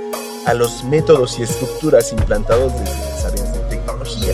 a 0.47 0.55
los 0.55 0.83
métodos 0.85 1.37
y 1.37 1.43
estructuras 1.43 2.11
implantados 2.13 2.73
desde 2.79 2.97
las 2.97 3.25
áreas 3.25 3.53
de 3.53 3.59
tecnología. 3.69 4.33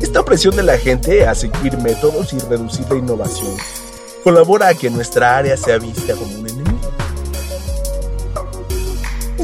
Esta 0.00 0.20
opresión 0.20 0.54
de 0.54 0.62
la 0.62 0.78
gente 0.78 1.26
a 1.26 1.34
seguir 1.34 1.78
métodos 1.78 2.32
y 2.32 2.38
reducir 2.38 2.86
la 2.88 2.98
innovación 2.98 3.56
colabora 4.22 4.66
a 4.66 4.74
que 4.74 4.90
nuestra 4.90 5.36
área 5.36 5.56
sea 5.56 5.78
vista 5.78 6.14
como 6.14 6.34
un 6.34 6.45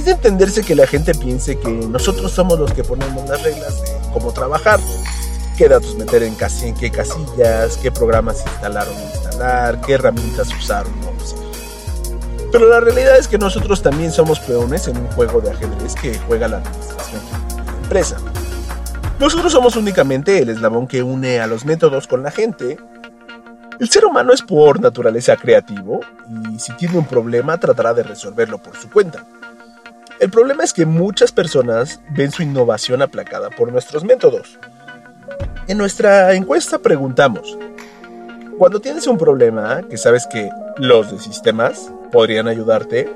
es 0.03 0.07
de 0.07 0.13
entenderse 0.13 0.63
que 0.63 0.75
la 0.75 0.85
gente 0.85 1.15
piense 1.15 1.61
que 1.61 1.71
nosotros 1.71 2.33
somos 2.33 2.59
los 2.59 2.73
que 2.73 2.83
ponemos 2.83 3.29
las 3.29 3.41
reglas 3.41 3.81
de 3.83 3.89
cómo 4.13 4.33
trabajar, 4.33 4.81
qué 5.57 5.69
datos 5.69 5.95
meter 5.95 6.25
en, 6.25 6.35
casi, 6.35 6.67
en 6.67 6.75
qué 6.75 6.91
casillas, 6.91 7.77
qué 7.77 7.93
programas 7.93 8.43
instalar 8.45 8.89
o 8.89 8.93
no 8.93 9.01
instalar, 9.01 9.81
qué 9.81 9.93
herramientas 9.93 10.49
usar 10.59 10.87
o 10.87 11.05
no 11.05 11.11
usar. 11.23 11.39
Pero 12.51 12.69
la 12.69 12.81
realidad 12.81 13.17
es 13.17 13.29
que 13.29 13.39
nosotros 13.39 13.81
también 13.81 14.11
somos 14.11 14.41
peones 14.41 14.89
en 14.89 14.97
un 14.97 15.07
juego 15.13 15.41
de 15.41 15.51
ajedrez 15.51 15.95
que 15.95 16.19
juega 16.27 16.49
la 16.49 16.57
administración 16.57 17.21
de 17.29 17.65
la 17.65 17.79
empresa. 17.79 18.17
Nosotros 19.21 19.53
somos 19.53 19.77
únicamente 19.77 20.41
el 20.41 20.49
eslabón 20.49 20.89
que 20.89 21.05
une 21.05 21.39
a 21.39 21.47
los 21.47 21.65
métodos 21.65 22.09
con 22.09 22.25
la 22.25 22.33
gente. 22.33 22.77
El 23.79 23.89
ser 23.89 24.05
humano 24.05 24.33
es 24.33 24.43
por 24.43 24.81
naturaleza 24.81 25.37
creativo 25.37 26.01
y 26.29 26.59
si 26.59 26.73
tiene 26.73 26.99
un 26.99 27.07
problema 27.07 27.57
tratará 27.59 27.95
de 27.95 28.03
resolverlo 28.03 28.59
por 28.59 28.77
su 28.77 28.91
cuenta. 28.91 29.25
El 30.23 30.31
problema 30.31 30.63
es 30.63 30.73
que 30.73 30.87
muchas 30.87 31.33
personas 31.33 32.01
ven 32.11 32.31
su 32.31 32.45
innovación 32.45 33.03
aplacada 33.03 33.51
por 33.51 33.73
nuestros 33.73 34.05
métodos. 34.05 34.57
En 35.67 35.77
nuestra 35.77 36.33
encuesta 36.35 36.79
preguntamos, 36.79 37.59
cuando 38.57 38.81
tienes 38.81 39.09
un 39.09 39.19
problema 39.19 39.83
que 39.91 39.97
sabes 39.97 40.29
que 40.29 40.49
los 40.77 41.11
de 41.11 41.19
sistemas 41.19 41.93
podrían 42.13 42.47
ayudarte, 42.47 43.13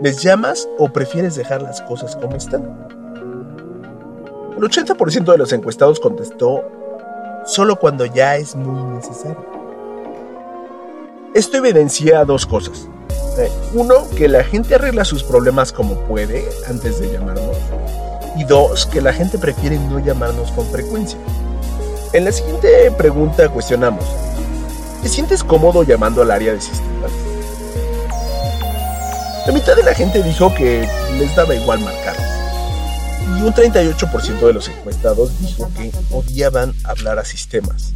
¿les 0.00 0.22
llamas 0.22 0.68
o 0.78 0.92
prefieres 0.92 1.34
dejar 1.34 1.60
las 1.60 1.82
cosas 1.82 2.14
como 2.14 2.36
están? 2.36 2.62
El 4.56 4.62
80% 4.62 5.24
de 5.24 5.38
los 5.38 5.52
encuestados 5.52 5.98
contestó 5.98 6.62
solo 7.46 7.80
cuando 7.80 8.06
ya 8.06 8.36
es 8.36 8.54
muy 8.54 8.94
necesario. 8.94 9.61
Esto 11.34 11.56
evidencia 11.56 12.26
dos 12.26 12.44
cosas. 12.44 12.88
Eh, 13.38 13.50
uno, 13.72 14.06
que 14.18 14.28
la 14.28 14.44
gente 14.44 14.74
arregla 14.74 15.02
sus 15.02 15.22
problemas 15.22 15.72
como 15.72 15.94
puede 16.00 16.46
antes 16.68 17.00
de 17.00 17.10
llamarnos. 17.10 17.56
Y 18.36 18.44
dos, 18.44 18.84
que 18.84 19.00
la 19.00 19.14
gente 19.14 19.38
prefiere 19.38 19.78
no 19.78 19.98
llamarnos 19.98 20.52
con 20.52 20.66
frecuencia. 20.66 21.18
En 22.12 22.26
la 22.26 22.32
siguiente 22.32 22.90
pregunta 22.98 23.48
cuestionamos, 23.48 24.04
¿te 25.02 25.08
sientes 25.08 25.42
cómodo 25.42 25.84
llamando 25.84 26.20
al 26.20 26.30
área 26.30 26.52
de 26.52 26.60
sistemas? 26.60 27.10
La 29.46 29.52
mitad 29.54 29.74
de 29.74 29.84
la 29.84 29.94
gente 29.94 30.22
dijo 30.22 30.54
que 30.54 30.86
les 31.18 31.34
daba 31.34 31.54
igual 31.54 31.80
marcarlos. 31.80 32.31
Y 33.42 33.44
un 33.44 33.54
38% 33.54 34.46
de 34.46 34.52
los 34.52 34.68
encuestados 34.68 35.36
dijo 35.40 35.68
que 35.76 35.90
odiaban 36.12 36.74
hablar 36.84 37.18
a 37.18 37.24
sistemas. 37.24 37.92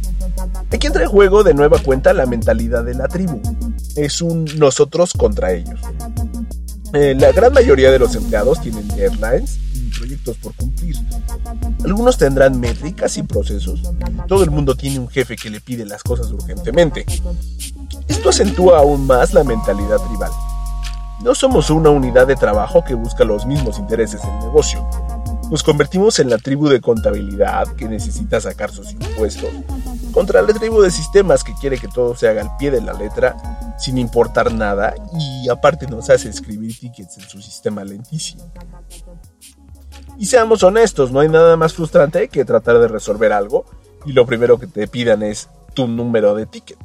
Aquí 0.69 0.87
entra 0.87 1.03
en 1.03 1.09
juego 1.09 1.43
de 1.43 1.53
nueva 1.53 1.79
cuenta 1.79 2.13
la 2.13 2.25
mentalidad 2.25 2.83
de 2.83 2.95
la 2.95 3.07
tribu. 3.07 3.39
Es 3.95 4.21
un 4.21 4.43
nosotros 4.57 5.13
contra 5.13 5.53
ellos. 5.53 5.79
Eh, 6.93 7.15
la 7.17 7.31
gran 7.31 7.53
mayoría 7.53 7.91
de 7.91 7.99
los 7.99 8.13
empleados 8.15 8.59
tienen 8.61 8.89
deadlines 8.89 9.57
y 9.73 9.89
proyectos 9.97 10.35
por 10.37 10.53
cumplir. 10.53 10.97
Algunos 11.85 12.17
tendrán 12.17 12.59
métricas 12.59 13.17
y 13.17 13.23
procesos. 13.23 13.81
Todo 14.27 14.43
el 14.43 14.51
mundo 14.51 14.75
tiene 14.75 14.99
un 14.99 15.07
jefe 15.07 15.37
que 15.37 15.49
le 15.49 15.61
pide 15.61 15.85
las 15.85 16.03
cosas 16.03 16.29
urgentemente. 16.29 17.05
Esto 18.09 18.29
acentúa 18.29 18.79
aún 18.79 19.07
más 19.07 19.33
la 19.33 19.45
mentalidad 19.45 19.99
tribal. 20.09 20.31
No 21.21 21.33
somos 21.33 21.69
una 21.69 21.89
unidad 21.89 22.27
de 22.27 22.35
trabajo 22.35 22.83
que 22.83 22.93
busca 22.93 23.23
los 23.23 23.45
mismos 23.45 23.79
intereses 23.79 24.21
del 24.21 24.39
negocio. 24.39 24.87
Nos 25.49 25.63
convertimos 25.63 26.19
en 26.19 26.29
la 26.29 26.37
tribu 26.37 26.67
de 26.67 26.81
contabilidad 26.81 27.73
que 27.75 27.87
necesita 27.87 28.41
sacar 28.41 28.69
sus 28.69 28.91
impuestos 28.91 29.49
contra 30.11 30.41
la 30.41 30.53
tribu 30.53 30.81
de 30.81 30.91
sistemas 30.91 31.43
que 31.43 31.53
quiere 31.53 31.77
que 31.77 31.87
todo 31.87 32.15
se 32.15 32.27
haga 32.27 32.41
al 32.41 32.57
pie 32.57 32.69
de 32.69 32.81
la 32.81 32.91
letra 32.91 33.37
sin 33.77 33.97
importar 33.97 34.51
nada 34.53 34.93
y 35.17 35.47
aparte 35.47 35.87
nos 35.87 36.09
hace 36.09 36.27
escribir 36.27 36.77
tickets 36.77 37.17
en 37.19 37.29
su 37.29 37.41
sistema 37.41 37.85
lentísimo. 37.85 38.51
Y 40.17 40.25
seamos 40.25 40.63
honestos, 40.63 41.11
no 41.11 41.21
hay 41.21 41.29
nada 41.29 41.55
más 41.55 41.73
frustrante 41.73 42.27
que 42.27 42.43
tratar 42.43 42.79
de 42.79 42.89
resolver 42.89 43.31
algo 43.31 43.63
y 44.05 44.11
lo 44.11 44.25
primero 44.25 44.57
que 44.57 44.67
te 44.67 44.87
pidan 44.87 45.23
es 45.23 45.49
tu 45.73 45.87
número 45.87 46.35
de 46.35 46.45
ticket. 46.45 46.77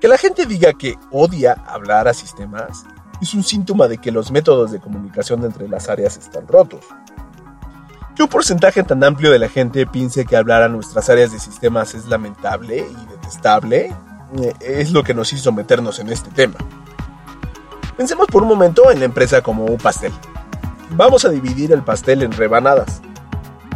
Que 0.00 0.08
la 0.08 0.18
gente 0.18 0.46
diga 0.46 0.72
que 0.72 0.96
odia 1.12 1.52
hablar 1.52 2.08
a 2.08 2.14
sistemas 2.14 2.84
es 3.22 3.34
un 3.34 3.44
síntoma 3.44 3.86
de 3.86 3.98
que 3.98 4.10
los 4.10 4.32
métodos 4.32 4.72
de 4.72 4.80
comunicación 4.80 5.44
entre 5.44 5.68
las 5.68 5.88
áreas 5.88 6.16
están 6.16 6.48
rotos. 6.48 6.84
Que 8.16 8.24
un 8.24 8.28
porcentaje 8.28 8.82
tan 8.82 9.02
amplio 9.04 9.30
de 9.30 9.38
la 9.38 9.48
gente 9.48 9.86
piense 9.86 10.26
que 10.26 10.36
hablar 10.36 10.62
a 10.62 10.68
nuestras 10.68 11.08
áreas 11.08 11.30
de 11.30 11.38
sistemas 11.38 11.94
es 11.94 12.06
lamentable 12.06 12.78
y 12.78 13.06
detestable 13.06 13.94
eh, 14.40 14.54
es 14.60 14.90
lo 14.90 15.04
que 15.04 15.14
nos 15.14 15.32
hizo 15.32 15.52
meternos 15.52 16.00
en 16.00 16.08
este 16.08 16.30
tema. 16.30 16.56
Pensemos 17.96 18.26
por 18.26 18.42
un 18.42 18.48
momento 18.48 18.90
en 18.90 18.98
la 18.98 19.04
empresa 19.04 19.40
como 19.40 19.66
un 19.66 19.78
pastel. 19.78 20.12
Vamos 20.96 21.24
a 21.24 21.28
dividir 21.28 21.72
el 21.72 21.82
pastel 21.82 22.22
en 22.22 22.32
rebanadas. 22.32 23.00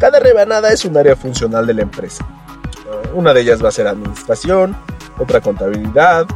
Cada 0.01 0.19
rebanada 0.19 0.73
es 0.73 0.85
un 0.85 0.97
área 0.97 1.15
funcional 1.15 1.67
de 1.67 1.75
la 1.75 1.83
empresa. 1.83 2.27
Una 3.15 3.33
de 3.33 3.43
ellas 3.43 3.65
va 3.65 3.69
a 3.69 3.73
ser 3.73 3.87
administración, 3.87 4.77
otra 5.19 5.41
contabilidad, 5.41 6.27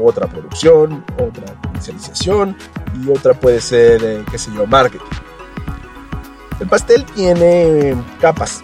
otra 0.00 0.26
producción, 0.26 1.04
otra 1.14 1.54
comercialización 1.62 2.56
y 3.00 3.10
otra 3.10 3.34
puede 3.34 3.60
ser, 3.60 4.02
eh, 4.04 4.24
qué 4.30 4.38
sé 4.38 4.50
yo, 4.54 4.66
marketing. 4.66 5.04
El 6.60 6.68
pastel 6.68 7.04
tiene 7.04 7.94
capas, 8.20 8.62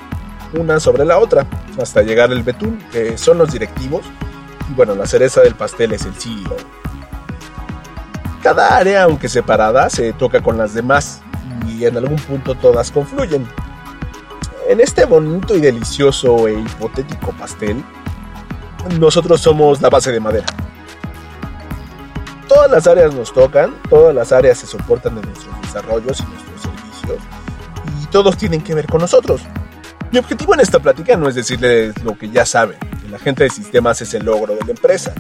una 0.59 0.81
sobre 0.81 1.05
la 1.05 1.19
otra, 1.19 1.47
hasta 1.81 2.03
llegar 2.03 2.31
al 2.31 2.43
betún, 2.43 2.79
que 2.91 3.19
son 3.19 3.39
los 3.39 3.53
directivos 3.53 4.03
Y 4.71 4.75
bueno, 4.75 4.95
la 4.95 5.07
cereza 5.07 5.41
del 5.41 5.55
pastel 5.55 5.93
es 5.93 6.05
el 6.05 6.15
CEO. 6.15 6.57
Cada 8.43 8.77
área, 8.77 9.05
aunque 9.05 9.29
separada, 9.29 9.89
se 9.91 10.13
toca 10.15 10.43
con 10.43 10.57
las 10.57 10.75
demás 10.75 11.21
y 11.69 11.85
en 11.85 11.97
algún 11.97 12.17
punto 12.17 12.55
todas 12.55 12.91
confluyen. 12.91 13.47
En 14.69 14.81
este 14.81 15.05
bonito 15.05 15.57
y 15.57 15.61
delicioso 15.61 16.49
e 16.49 16.55
hipotético 16.55 17.33
pastel, 17.33 17.85
nosotros 18.99 19.41
somos 19.41 19.81
la 19.81 19.91
base 19.91 20.11
de 20.13 20.21
madera. 20.21 20.47
Las 22.73 22.87
áreas 22.87 23.15
nos 23.15 23.35
tocan, 23.35 23.75
todas 23.91 24.15
las 24.15 24.33
áreas 24.33 24.57
se 24.57 24.67
soportan 24.67 25.15
de 25.15 25.21
nuestros 25.21 25.61
desarrollos 25.61 26.21
y 26.21 26.23
nuestros 26.23 26.63
servicios, 26.63 27.21
y 28.03 28.07
todos 28.07 28.39
tienen 28.39 28.63
que 28.63 28.75
ver 28.75 28.87
con 28.87 29.03
nosotros. 29.03 29.43
Mi 30.11 30.19
objetivo 30.19 30.55
en 30.55 30.61
esta 30.61 30.79
plática 30.79 31.15
no 31.19 31.29
es 31.29 31.35
decirles 31.35 32.03
lo 32.03 32.17
que 32.17 32.31
ya 32.31 32.47
saben, 32.47 32.79
que 32.79 33.11
la 33.11 33.19
gente 33.19 33.45
de 33.45 33.51
sistemas 33.51 34.01
es 34.01 34.15
el 34.15 34.25
logro 34.25 34.55
de 34.55 34.65
la 34.65 34.71
empresa. 34.71 35.13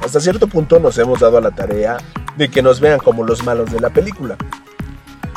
Hasta 0.00 0.20
cierto 0.20 0.46
punto 0.46 0.78
nos 0.78 0.96
hemos 0.96 1.18
dado 1.18 1.38
a 1.38 1.40
la 1.40 1.50
tarea 1.50 1.96
de 2.36 2.48
que 2.48 2.62
nos 2.62 2.78
vean 2.78 3.00
como 3.00 3.24
los 3.24 3.42
malos 3.42 3.72
de 3.72 3.80
la 3.80 3.90
película. 3.90 4.36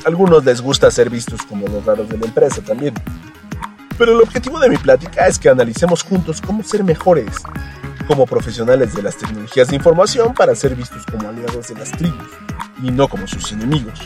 A 0.06 0.08
algunos 0.08 0.46
les 0.46 0.62
gusta 0.62 0.92
ser 0.92 1.10
vistos 1.10 1.42
como 1.50 1.68
los 1.68 1.84
raros 1.84 2.08
de 2.10 2.20
la 2.20 2.28
empresa 2.28 2.62
también. 2.62 2.94
Pero 3.98 4.12
el 4.12 4.22
objetivo 4.22 4.60
de 4.60 4.70
mi 4.70 4.78
plática 4.78 5.26
es 5.26 5.40
que 5.40 5.50
analicemos 5.50 6.04
juntos 6.04 6.42
cómo 6.46 6.62
ser 6.62 6.84
mejores 6.84 7.42
como 8.08 8.26
profesionales 8.26 8.94
de 8.94 9.02
las 9.02 9.18
tecnologías 9.18 9.68
de 9.68 9.76
información 9.76 10.34
para 10.34 10.56
ser 10.56 10.76
vistos 10.76 11.06
como 11.06 11.30
aliados 11.30 11.68
de 11.68 11.76
las 11.76 11.92
tribus 11.92 12.30
y 12.82 12.92
no 12.92 13.08
como 13.08 13.28
sus 13.28 13.52
enemigos. 13.52 14.00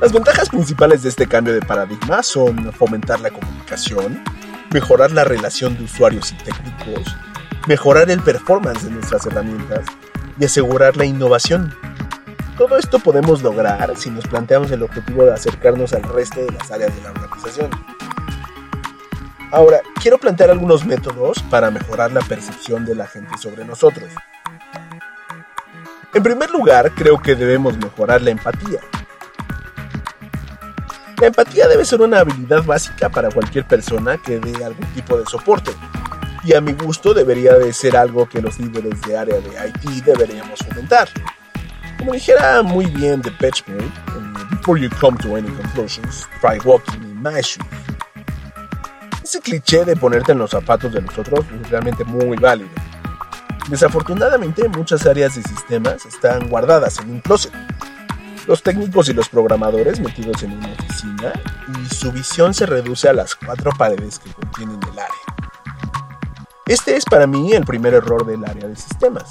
Las 0.00 0.12
ventajas 0.12 0.50
principales 0.50 1.02
de 1.02 1.08
este 1.08 1.26
cambio 1.26 1.54
de 1.54 1.62
paradigma 1.62 2.22
son 2.22 2.72
fomentar 2.72 3.20
la 3.20 3.30
comunicación, 3.30 4.22
mejorar 4.72 5.10
la 5.10 5.24
relación 5.24 5.76
de 5.76 5.84
usuarios 5.84 6.32
y 6.32 6.36
técnicos, 6.36 7.16
mejorar 7.66 8.10
el 8.10 8.20
performance 8.20 8.84
de 8.84 8.90
nuestras 8.90 9.24
herramientas 9.24 9.86
y 10.38 10.44
asegurar 10.44 10.96
la 10.96 11.06
innovación. 11.06 11.74
Todo 12.58 12.76
esto 12.78 12.98
podemos 12.98 13.42
lograr 13.42 13.96
si 13.96 14.10
nos 14.10 14.26
planteamos 14.26 14.70
el 14.70 14.82
objetivo 14.82 15.24
de 15.24 15.32
acercarnos 15.32 15.92
al 15.94 16.02
resto 16.02 16.40
de 16.40 16.52
las 16.52 16.70
áreas 16.70 16.94
de 16.94 17.02
la 17.02 17.10
organización. 17.12 17.70
Ahora, 19.52 19.80
quiero 20.00 20.18
plantear 20.18 20.50
algunos 20.50 20.84
métodos 20.84 21.42
para 21.50 21.70
mejorar 21.70 22.12
la 22.12 22.20
percepción 22.20 22.84
de 22.84 22.94
la 22.94 23.06
gente 23.06 23.38
sobre 23.38 23.64
nosotros. 23.64 24.08
En 26.12 26.22
primer 26.22 26.50
lugar, 26.50 26.92
creo 26.94 27.20
que 27.20 27.34
debemos 27.34 27.76
mejorar 27.76 28.22
la 28.22 28.30
empatía. 28.30 28.80
La 31.20 31.28
empatía 31.28 31.68
debe 31.68 31.84
ser 31.84 32.00
una 32.00 32.20
habilidad 32.20 32.62
básica 32.64 33.08
para 33.08 33.30
cualquier 33.30 33.66
persona 33.66 34.18
que 34.18 34.38
dé 34.38 34.64
algún 34.64 34.86
tipo 34.94 35.16
de 35.16 35.24
soporte. 35.26 35.72
Y 36.44 36.54
a 36.54 36.60
mi 36.60 36.72
gusto 36.72 37.14
debería 37.14 37.54
de 37.54 37.72
ser 37.72 37.96
algo 37.96 38.28
que 38.28 38.42
los 38.42 38.58
líderes 38.58 39.00
de 39.02 39.16
área 39.16 39.36
de 39.40 39.68
IT 39.68 40.04
deberíamos 40.04 40.58
fomentar. 40.60 41.08
Como 41.98 42.12
dijera 42.12 42.62
muy 42.62 42.86
bien 42.86 43.22
The 43.22 43.30
Patch 43.32 43.62
Before 44.50 44.78
you 44.80 44.90
come 45.00 45.16
to 45.18 45.36
any 45.36 45.48
conclusions, 45.48 46.26
try 46.40 46.58
walking 46.64 47.02
in 47.02 47.22
my 47.22 47.40
shoes. 47.40 47.85
Ese 49.26 49.40
cliché 49.40 49.84
de 49.84 49.96
ponerte 49.96 50.30
en 50.30 50.38
los 50.38 50.52
zapatos 50.52 50.92
de 50.92 51.02
los 51.02 51.18
otros 51.18 51.44
es 51.60 51.68
realmente 51.68 52.04
muy 52.04 52.36
válido. 52.36 52.70
Desafortunadamente, 53.68 54.68
muchas 54.68 55.04
áreas 55.04 55.34
de 55.34 55.42
sistemas 55.42 56.06
están 56.06 56.48
guardadas 56.48 57.00
en 57.00 57.10
un 57.10 57.20
closet. 57.20 57.52
Los 58.46 58.62
técnicos 58.62 59.08
y 59.08 59.14
los 59.14 59.28
programadores 59.28 59.98
metidos 59.98 60.44
en 60.44 60.52
una 60.52 60.72
oficina 60.74 61.32
y 61.66 61.92
su 61.92 62.12
visión 62.12 62.54
se 62.54 62.66
reduce 62.66 63.08
a 63.08 63.12
las 63.12 63.34
cuatro 63.34 63.72
paredes 63.76 64.20
que 64.20 64.30
contienen 64.30 64.78
el 64.92 64.96
área. 64.96 65.56
Este 66.64 66.94
es 66.94 67.04
para 67.04 67.26
mí 67.26 67.52
el 67.52 67.64
primer 67.64 67.94
error 67.94 68.24
del 68.24 68.44
área 68.44 68.68
de 68.68 68.76
sistemas. 68.76 69.24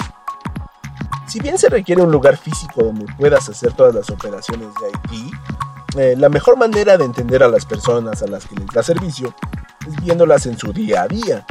Si 1.26 1.40
bien 1.40 1.58
se 1.58 1.70
requiere 1.70 2.02
un 2.02 2.12
lugar 2.12 2.36
físico 2.36 2.84
donde 2.84 3.06
puedas 3.18 3.48
hacer 3.48 3.72
todas 3.72 3.96
las 3.96 4.10
operaciones 4.10 4.68
de 4.82 5.16
IT, 5.16 5.34
eh, 5.98 6.16
la 6.18 6.28
mejor 6.28 6.58
manera 6.58 6.98
de 6.98 7.06
entender 7.06 7.44
a 7.44 7.48
las 7.48 7.66
personas 7.66 8.22
a 8.22 8.28
las 8.28 8.46
que 8.46 8.56
les 8.56 8.68
da 8.68 8.84
servicio 8.84 9.34
viéndolas 10.02 10.46
en 10.46 10.58
su 10.58 10.74
día 10.74 11.04
a 11.04 11.08
día. 11.08 11.46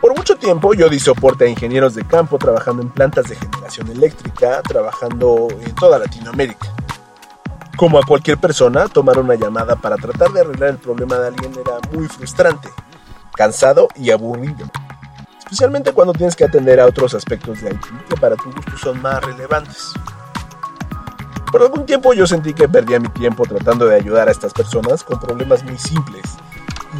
Por 0.00 0.16
mucho 0.16 0.36
tiempo 0.36 0.74
yo 0.74 0.88
di 0.88 1.00
soporte 1.00 1.44
a 1.44 1.48
ingenieros 1.48 1.94
de 1.94 2.04
campo 2.04 2.38
trabajando 2.38 2.82
en 2.82 2.90
plantas 2.90 3.28
de 3.28 3.36
generación 3.36 3.90
eléctrica, 3.90 4.62
trabajando 4.62 5.48
en 5.60 5.74
toda 5.74 5.98
Latinoamérica. 5.98 6.68
Como 7.76 7.98
a 7.98 8.06
cualquier 8.06 8.38
persona, 8.38 8.88
tomar 8.88 9.18
una 9.18 9.34
llamada 9.34 9.76
para 9.76 9.96
tratar 9.96 10.30
de 10.32 10.40
arreglar 10.40 10.70
el 10.70 10.78
problema 10.78 11.16
de 11.16 11.28
alguien 11.28 11.52
era 11.52 11.78
muy 11.92 12.06
frustrante, 12.08 12.68
cansado 13.34 13.88
y 13.96 14.10
aburrido 14.10 14.66
especialmente 15.46 15.92
cuando 15.92 16.12
tienes 16.12 16.34
que 16.34 16.44
atender 16.44 16.80
a 16.80 16.86
otros 16.86 17.14
aspectos 17.14 17.60
de 17.62 17.70
IT 17.70 18.08
que 18.08 18.16
para 18.16 18.34
tu 18.34 18.50
gusto 18.50 18.76
son 18.76 19.00
más 19.00 19.22
relevantes. 19.22 19.92
Por 21.52 21.62
algún 21.62 21.86
tiempo 21.86 22.12
yo 22.14 22.26
sentí 22.26 22.52
que 22.52 22.68
perdía 22.68 22.98
mi 22.98 23.08
tiempo 23.10 23.44
tratando 23.44 23.86
de 23.86 23.94
ayudar 23.94 24.28
a 24.28 24.32
estas 24.32 24.52
personas 24.52 25.04
con 25.04 25.20
problemas 25.20 25.62
muy 25.62 25.78
simples 25.78 26.22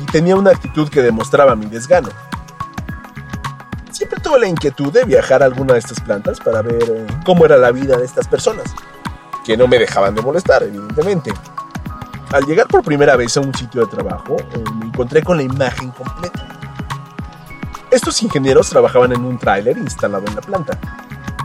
y 0.00 0.06
tenía 0.06 0.36
una 0.36 0.50
actitud 0.50 0.88
que 0.88 1.02
demostraba 1.02 1.54
mi 1.56 1.66
desgano. 1.66 2.08
Siempre 3.90 4.20
tuve 4.20 4.40
la 4.40 4.46
inquietud 4.46 4.92
de 4.92 5.04
viajar 5.04 5.42
a 5.42 5.46
alguna 5.46 5.72
de 5.72 5.78
estas 5.78 6.00
plantas 6.00 6.38
para 6.40 6.62
ver 6.62 6.82
eh, 6.82 7.06
cómo 7.24 7.46
era 7.46 7.56
la 7.56 7.72
vida 7.72 7.96
de 7.96 8.04
estas 8.04 8.28
personas, 8.28 8.66
que 9.44 9.56
no 9.56 9.66
me 9.66 9.78
dejaban 9.78 10.14
de 10.14 10.22
molestar, 10.22 10.62
evidentemente. 10.62 11.32
Al 12.32 12.44
llegar 12.44 12.66
por 12.66 12.82
primera 12.82 13.16
vez 13.16 13.36
a 13.36 13.40
un 13.40 13.54
sitio 13.54 13.86
de 13.86 13.86
trabajo, 13.86 14.36
eh, 14.38 14.64
me 14.78 14.86
encontré 14.86 15.22
con 15.22 15.38
la 15.38 15.44
imagen 15.44 15.90
completa. 15.92 16.46
Estos 17.90 18.22
ingenieros 18.22 18.68
trabajaban 18.68 19.12
en 19.12 19.24
un 19.24 19.38
tráiler 19.38 19.78
instalado 19.78 20.26
en 20.26 20.34
la 20.34 20.42
planta, 20.42 20.78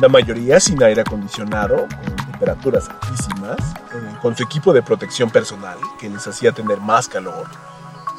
la 0.01 0.09
mayoría 0.09 0.59
sin 0.59 0.81
aire 0.83 1.01
acondicionado, 1.01 1.87
con 1.87 2.15
temperaturas 2.31 2.89
altísimas, 2.89 3.59
eh, 3.93 4.17
con 4.21 4.35
su 4.35 4.43
equipo 4.43 4.73
de 4.73 4.81
protección 4.81 5.29
personal 5.29 5.77
que 5.99 6.09
les 6.09 6.27
hacía 6.27 6.51
tener 6.51 6.79
más 6.79 7.07
calor, 7.07 7.45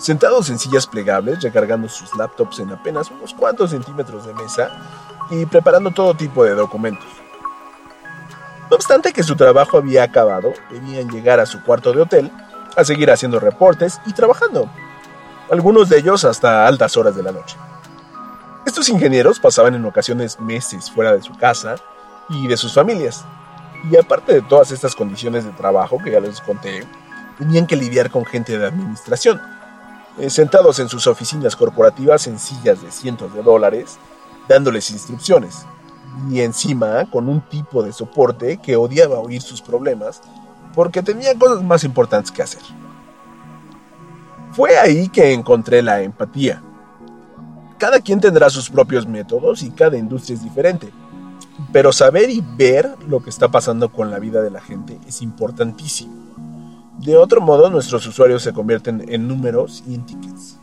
sentados 0.02 0.50
en 0.50 0.58
sillas 0.58 0.86
plegables 0.86 1.40
recargando 1.42 1.88
sus 1.88 2.14
laptops 2.16 2.58
en 2.58 2.72
apenas 2.72 3.10
unos 3.10 3.32
cuantos 3.34 3.70
centímetros 3.70 4.26
de 4.26 4.34
mesa 4.34 4.68
y 5.30 5.46
preparando 5.46 5.92
todo 5.92 6.14
tipo 6.14 6.44
de 6.44 6.54
documentos. 6.54 7.06
No 8.68 8.76
obstante 8.76 9.12
que 9.12 9.22
su 9.22 9.36
trabajo 9.36 9.78
había 9.78 10.02
acabado, 10.02 10.52
debían 10.70 11.08
llegar 11.08 11.38
a 11.38 11.46
su 11.46 11.62
cuarto 11.62 11.92
de 11.92 12.02
hotel 12.02 12.32
a 12.76 12.84
seguir 12.84 13.10
haciendo 13.10 13.38
reportes 13.38 14.00
y 14.06 14.12
trabajando, 14.12 14.68
algunos 15.50 15.88
de 15.88 15.98
ellos 15.98 16.24
hasta 16.24 16.66
altas 16.66 16.96
horas 16.96 17.14
de 17.14 17.22
la 17.22 17.32
noche. 17.32 17.56
Estos 18.66 18.88
ingenieros 18.88 19.38
pasaban 19.38 19.74
en 19.74 19.84
ocasiones 19.84 20.40
meses 20.40 20.90
fuera 20.90 21.12
de 21.12 21.22
su 21.22 21.36
casa 21.36 21.76
y 22.28 22.48
de 22.48 22.56
sus 22.56 22.74
familias. 22.74 23.24
Y 23.90 23.96
aparte 23.96 24.32
de 24.32 24.42
todas 24.42 24.70
estas 24.70 24.94
condiciones 24.94 25.44
de 25.44 25.50
trabajo 25.50 25.98
que 26.02 26.12
ya 26.12 26.20
les 26.20 26.40
conté, 26.40 26.86
tenían 27.38 27.66
que 27.66 27.76
lidiar 27.76 28.10
con 28.10 28.24
gente 28.24 28.56
de 28.56 28.66
administración, 28.66 29.40
eh, 30.18 30.30
sentados 30.30 30.78
en 30.78 30.88
sus 30.88 31.06
oficinas 31.06 31.56
corporativas 31.56 32.26
en 32.26 32.38
sillas 32.38 32.82
de 32.82 32.90
cientos 32.90 33.34
de 33.34 33.42
dólares, 33.42 33.98
dándoles 34.48 34.90
instrucciones, 34.90 35.66
y 36.30 36.40
encima 36.40 37.10
con 37.10 37.28
un 37.28 37.40
tipo 37.40 37.82
de 37.82 37.92
soporte 37.92 38.58
que 38.58 38.76
odiaba 38.76 39.18
oír 39.18 39.40
sus 39.40 39.62
problemas 39.62 40.20
porque 40.74 41.02
tenía 41.02 41.38
cosas 41.38 41.62
más 41.62 41.84
importantes 41.84 42.30
que 42.30 42.42
hacer. 42.42 42.62
Fue 44.52 44.78
ahí 44.78 45.08
que 45.08 45.32
encontré 45.32 45.82
la 45.82 46.02
empatía 46.02 46.62
cada 47.82 47.98
quien 47.98 48.20
tendrá 48.20 48.48
sus 48.48 48.70
propios 48.70 49.08
métodos 49.08 49.64
y 49.64 49.72
cada 49.72 49.96
industria 49.96 50.36
es 50.36 50.44
diferente. 50.44 50.92
Pero 51.72 51.92
saber 51.92 52.30
y 52.30 52.40
ver 52.40 52.94
lo 53.08 53.24
que 53.24 53.28
está 53.28 53.48
pasando 53.48 53.90
con 53.90 54.08
la 54.08 54.20
vida 54.20 54.40
de 54.40 54.52
la 54.52 54.60
gente 54.60 55.00
es 55.04 55.20
importantísimo. 55.20 56.14
De 57.04 57.16
otro 57.16 57.40
modo, 57.40 57.68
nuestros 57.68 58.06
usuarios 58.06 58.42
se 58.42 58.52
convierten 58.52 59.04
en 59.08 59.26
números 59.26 59.82
y 59.88 59.94
en 59.94 60.06
tickets. 60.06 60.58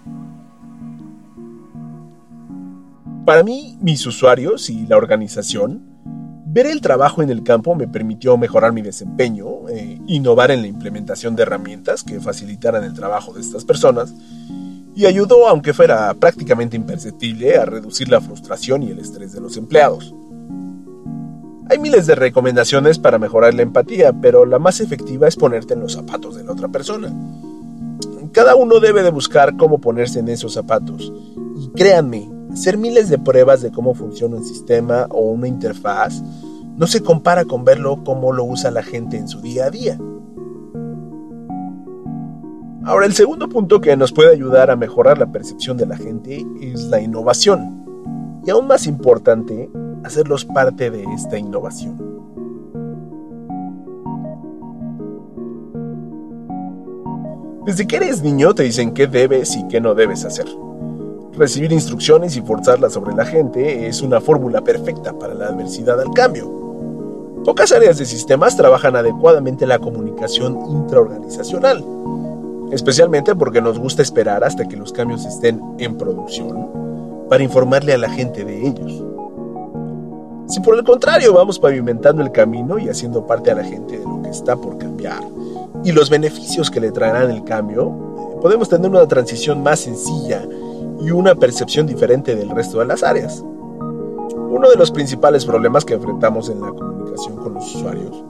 Para 3.26 3.44
mí, 3.44 3.78
mis 3.82 4.06
usuarios 4.08 4.70
y 4.70 4.88
la 4.88 4.96
organización, 4.96 5.84
ver 6.46 6.66
el 6.66 6.80
trabajo 6.80 7.22
en 7.22 7.30
el 7.30 7.44
campo 7.44 7.76
me 7.76 7.90
permitió 7.90 8.38
mejorar 8.38 8.72
mi 8.72 8.82
desempeño, 8.82 9.68
eh, 9.68 10.00
innovar 10.08 10.52
en 10.52 10.62
la 10.62 10.68
implementación 10.68 11.36
de 11.36 11.44
herramientas 11.44 12.04
que 12.04 12.22
facilitaran 12.22 12.86
el 12.86 12.94
trabajo 12.94 13.34
de 13.34 13.42
estas 13.42 13.66
personas 13.66 14.14
y 14.96 15.06
ayudó, 15.06 15.48
aunque 15.48 15.74
fuera 15.74 16.14
prácticamente 16.14 16.78
imperceptible, 16.78 17.58
a 17.58 17.66
reducir 17.66 18.08
la 18.08 18.22
frustración 18.22 18.84
y 18.84 18.92
el 18.92 19.00
estrés 19.00 19.34
de 19.34 19.42
los 19.42 19.58
empleados. 19.58 20.16
Hay 21.70 21.78
miles 21.78 22.08
de 22.08 22.16
recomendaciones 22.16 22.98
para 22.98 23.20
mejorar 23.20 23.54
la 23.54 23.62
empatía, 23.62 24.12
pero 24.12 24.44
la 24.44 24.58
más 24.58 24.80
efectiva 24.80 25.28
es 25.28 25.36
ponerte 25.36 25.76
en 25.76 25.82
los 25.82 25.94
zapatos 25.94 26.36
de 26.36 26.44
la 26.44 26.54
otra 26.54 26.68
persona. 26.68 27.14
Cada 28.32 28.56
uno 28.56 28.80
debe 28.80 29.04
de 29.04 29.12
buscar 29.12 29.56
cómo 29.56 29.80
ponerse 29.80 30.20
en 30.20 30.30
esos 30.30 30.54
zapatos. 30.54 31.14
Y 31.60 31.70
créanme, 31.70 32.28
hacer 32.52 32.78
miles 32.78 33.10
de 33.10 33.20
pruebas 33.20 33.62
de 33.62 33.72
cómo 33.72 33.94
funciona 33.94 34.38
un 34.38 34.46
sistema 34.46 35.06
o 35.12 35.22
una 35.22 35.48
interfaz 35.48 36.24
no 36.76 36.88
se 36.88 37.04
compara 37.04 37.46
con 37.46 37.66
verlo 37.66 38.04
cómo 38.04 38.32
lo 38.32 38.46
usa 38.46 38.72
la 38.72 38.82
gente 38.82 39.18
en 39.18 39.28
su 39.28 39.42
día 39.42 39.66
a 39.66 39.70
día. 39.70 40.00
Ahora, 42.84 43.06
el 43.06 43.14
segundo 43.14 43.48
punto 43.48 43.80
que 43.80 43.96
nos 43.96 44.12
puede 44.12 44.32
ayudar 44.32 44.72
a 44.72 44.76
mejorar 44.76 45.20
la 45.20 45.32
percepción 45.32 45.78
de 45.78 45.86
la 45.86 45.98
gente 45.98 46.44
es 46.62 46.86
la 46.86 47.00
innovación. 47.00 47.86
Y 48.48 48.50
aún 48.50 48.66
más 48.66 48.88
importante, 48.88 49.70
hacerlos 50.04 50.46
parte 50.46 50.90
de 50.90 51.04
esta 51.14 51.38
innovación. 51.38 52.10
Desde 57.66 57.86
que 57.86 57.98
eres 57.98 58.24
niño 58.24 58.56
te 58.56 58.64
dicen 58.64 58.94
qué 58.94 59.06
debes 59.06 59.56
y 59.56 59.68
qué 59.68 59.80
no 59.80 59.94
debes 59.94 60.26
hacer. 60.26 60.48
Recibir 61.34 61.72
instrucciones 61.72 62.36
y 62.36 62.42
forzarlas 62.42 62.94
sobre 62.94 63.14
la 63.14 63.26
gente 63.26 63.88
es 63.88 64.02
una 64.02 64.20
fórmula 64.20 64.62
perfecta 64.62 65.14
para 65.14 65.36
la 65.36 65.48
adversidad 65.48 66.02
al 66.02 66.12
cambio. 66.12 66.50
Pocas 67.46 67.72
áreas 67.72 67.98
de 67.98 68.06
sistemas 68.06 68.58
trabajan 68.58 68.96
adecuadamente 68.96 69.66
la 69.66 69.80
comunicación 69.80 70.60
intraorganizacional, 70.70 71.86
especialmente 72.72 73.36
porque 73.36 73.62
nos 73.62 73.80
gusta 73.80 74.02
esperar 74.02 74.44
hasta 74.44 74.68
que 74.68 74.76
los 74.76 74.92
cambios 74.92 75.26
estén 75.26 75.62
en 75.78 75.98
producción 75.98 77.28
para 77.30 77.44
informarle 77.44 77.94
a 77.94 77.98
la 77.98 78.10
gente 78.10 78.44
de 78.44 78.68
ellos. 78.68 79.09
Si 80.50 80.60
por 80.62 80.76
el 80.76 80.84
contrario 80.84 81.34
vamos 81.34 81.60
pavimentando 81.60 82.24
el 82.24 82.32
camino 82.32 82.80
y 82.80 82.90
haciendo 82.90 83.28
parte 83.28 83.52
a 83.52 83.56
la 83.56 83.64
gente 83.64 84.00
de 84.00 84.04
lo 84.04 84.20
que 84.24 84.30
está 84.30 84.56
por 84.56 84.80
cambiar 84.80 85.22
y 85.84 85.92
los 85.92 86.10
beneficios 86.10 86.72
que 86.72 86.80
le 86.80 86.92
traerán 86.92 87.30
el 87.30 87.44
cambio, 87.44 88.40
podemos 88.42 88.68
tener 88.68 88.90
una 88.90 89.08
transición 89.08 89.62
más 89.62 89.82
sencilla 89.82 90.42
y 91.00 91.12
una 91.12 91.36
percepción 91.36 91.86
diferente 91.86 92.36
del 92.36 92.50
resto 92.50 92.80
de 92.80 92.86
las 92.86 93.04
áreas. 93.04 93.46
Uno 94.50 94.72
de 94.72 94.76
los 94.76 94.90
principales 94.90 95.46
problemas 95.46 95.86
que 95.86 95.94
enfrentamos 95.94 96.50
en 96.50 96.62
la 96.62 96.70
comunicación 96.70 97.38
con 97.38 97.54
los 97.54 97.76
usuarios 97.76 98.24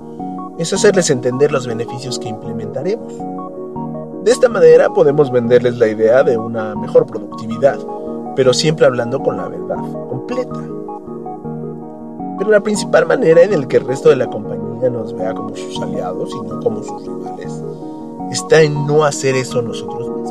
es 0.58 0.74
hacerles 0.74 1.10
entender 1.10 1.54
los 1.54 1.68
beneficios 1.68 2.20
que 2.20 2.28
implementaremos. 2.28 3.14
De 4.26 4.32
esta 4.32 4.50
manera 4.50 4.90
podemos 4.90 5.32
venderles 5.32 5.78
la 5.78 5.88
idea 5.88 6.22
de 6.24 6.38
una 6.38 6.76
mejor 6.76 7.06
productividad, 7.06 7.80
pero 8.36 8.54
siempre 8.54 8.86
hablando 8.86 9.22
con 9.22 9.38
la 9.38 9.48
verdad 9.48 9.78
completa. 10.10 10.79
Pero 12.40 12.52
la 12.52 12.62
principal 12.62 13.06
manera 13.06 13.44
en 13.44 13.60
la 13.62 13.68
que 13.68 13.78
el 13.78 13.86
resto 13.86 14.10
de 14.10 14.16
la 14.16 14.28
compañía 14.28 14.90
nos 14.90 15.14
vea 15.14 15.34
como 15.34 15.56
sus 15.56 15.80
aliados 15.82 16.32
y 16.34 16.48
no 16.48 16.60
como 16.62 16.82
sus 16.82 17.06
rivales 17.06 17.62
está 18.32 18.62
en 18.62 18.86
no 18.86 19.04
hacer 19.04 19.36
eso 19.36 19.62
nosotros 19.62 20.10
mismos. 20.10 20.30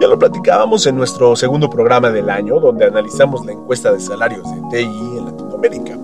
Ya 0.00 0.06
lo 0.06 0.18
platicábamos 0.18 0.86
en 0.86 0.96
nuestro 0.96 1.34
segundo 1.34 1.68
programa 1.68 2.10
del 2.10 2.30
año, 2.30 2.60
donde 2.60 2.86
analizamos 2.86 3.44
la 3.44 3.52
encuesta 3.52 3.92
de 3.92 4.00
salarios 4.00 4.44
de 4.44 4.62
TI 4.70 4.84
en 4.84 5.24
Latinoamérica. 5.24 5.98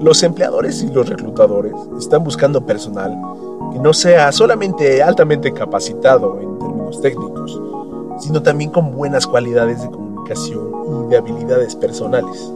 Los 0.00 0.22
empleadores 0.24 0.82
y 0.82 0.88
los 0.88 1.08
reclutadores 1.08 1.72
están 1.96 2.24
buscando 2.24 2.66
personal 2.66 3.16
que 3.72 3.78
no 3.78 3.92
sea 3.92 4.32
solamente 4.32 5.02
altamente 5.02 5.52
capacitado 5.52 6.40
en 6.40 6.58
términos 6.58 7.00
técnicos, 7.00 7.60
sino 8.24 8.42
también 8.42 8.70
con 8.70 8.92
buenas 8.92 9.26
cualidades 9.26 9.82
de 9.82 9.90
comunicación 9.90 10.70
y 10.88 11.10
de 11.10 11.18
habilidades 11.18 11.76
personales. 11.76 12.50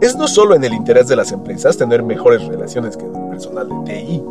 Es 0.00 0.16
no 0.16 0.28
solo 0.28 0.54
en 0.54 0.62
el 0.62 0.72
interés 0.72 1.08
de 1.08 1.16
las 1.16 1.32
empresas 1.32 1.76
tener 1.76 2.04
mejores 2.04 2.46
relaciones 2.46 2.96
con 2.96 3.12
el 3.16 3.30
personal 3.30 3.68
de 3.68 3.92
TI, 3.92 4.22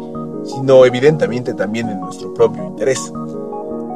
sino 0.45 0.85
evidentemente 0.85 1.53
también 1.53 1.89
en 1.89 1.99
nuestro 1.99 2.33
propio 2.33 2.63
interés. 2.63 3.11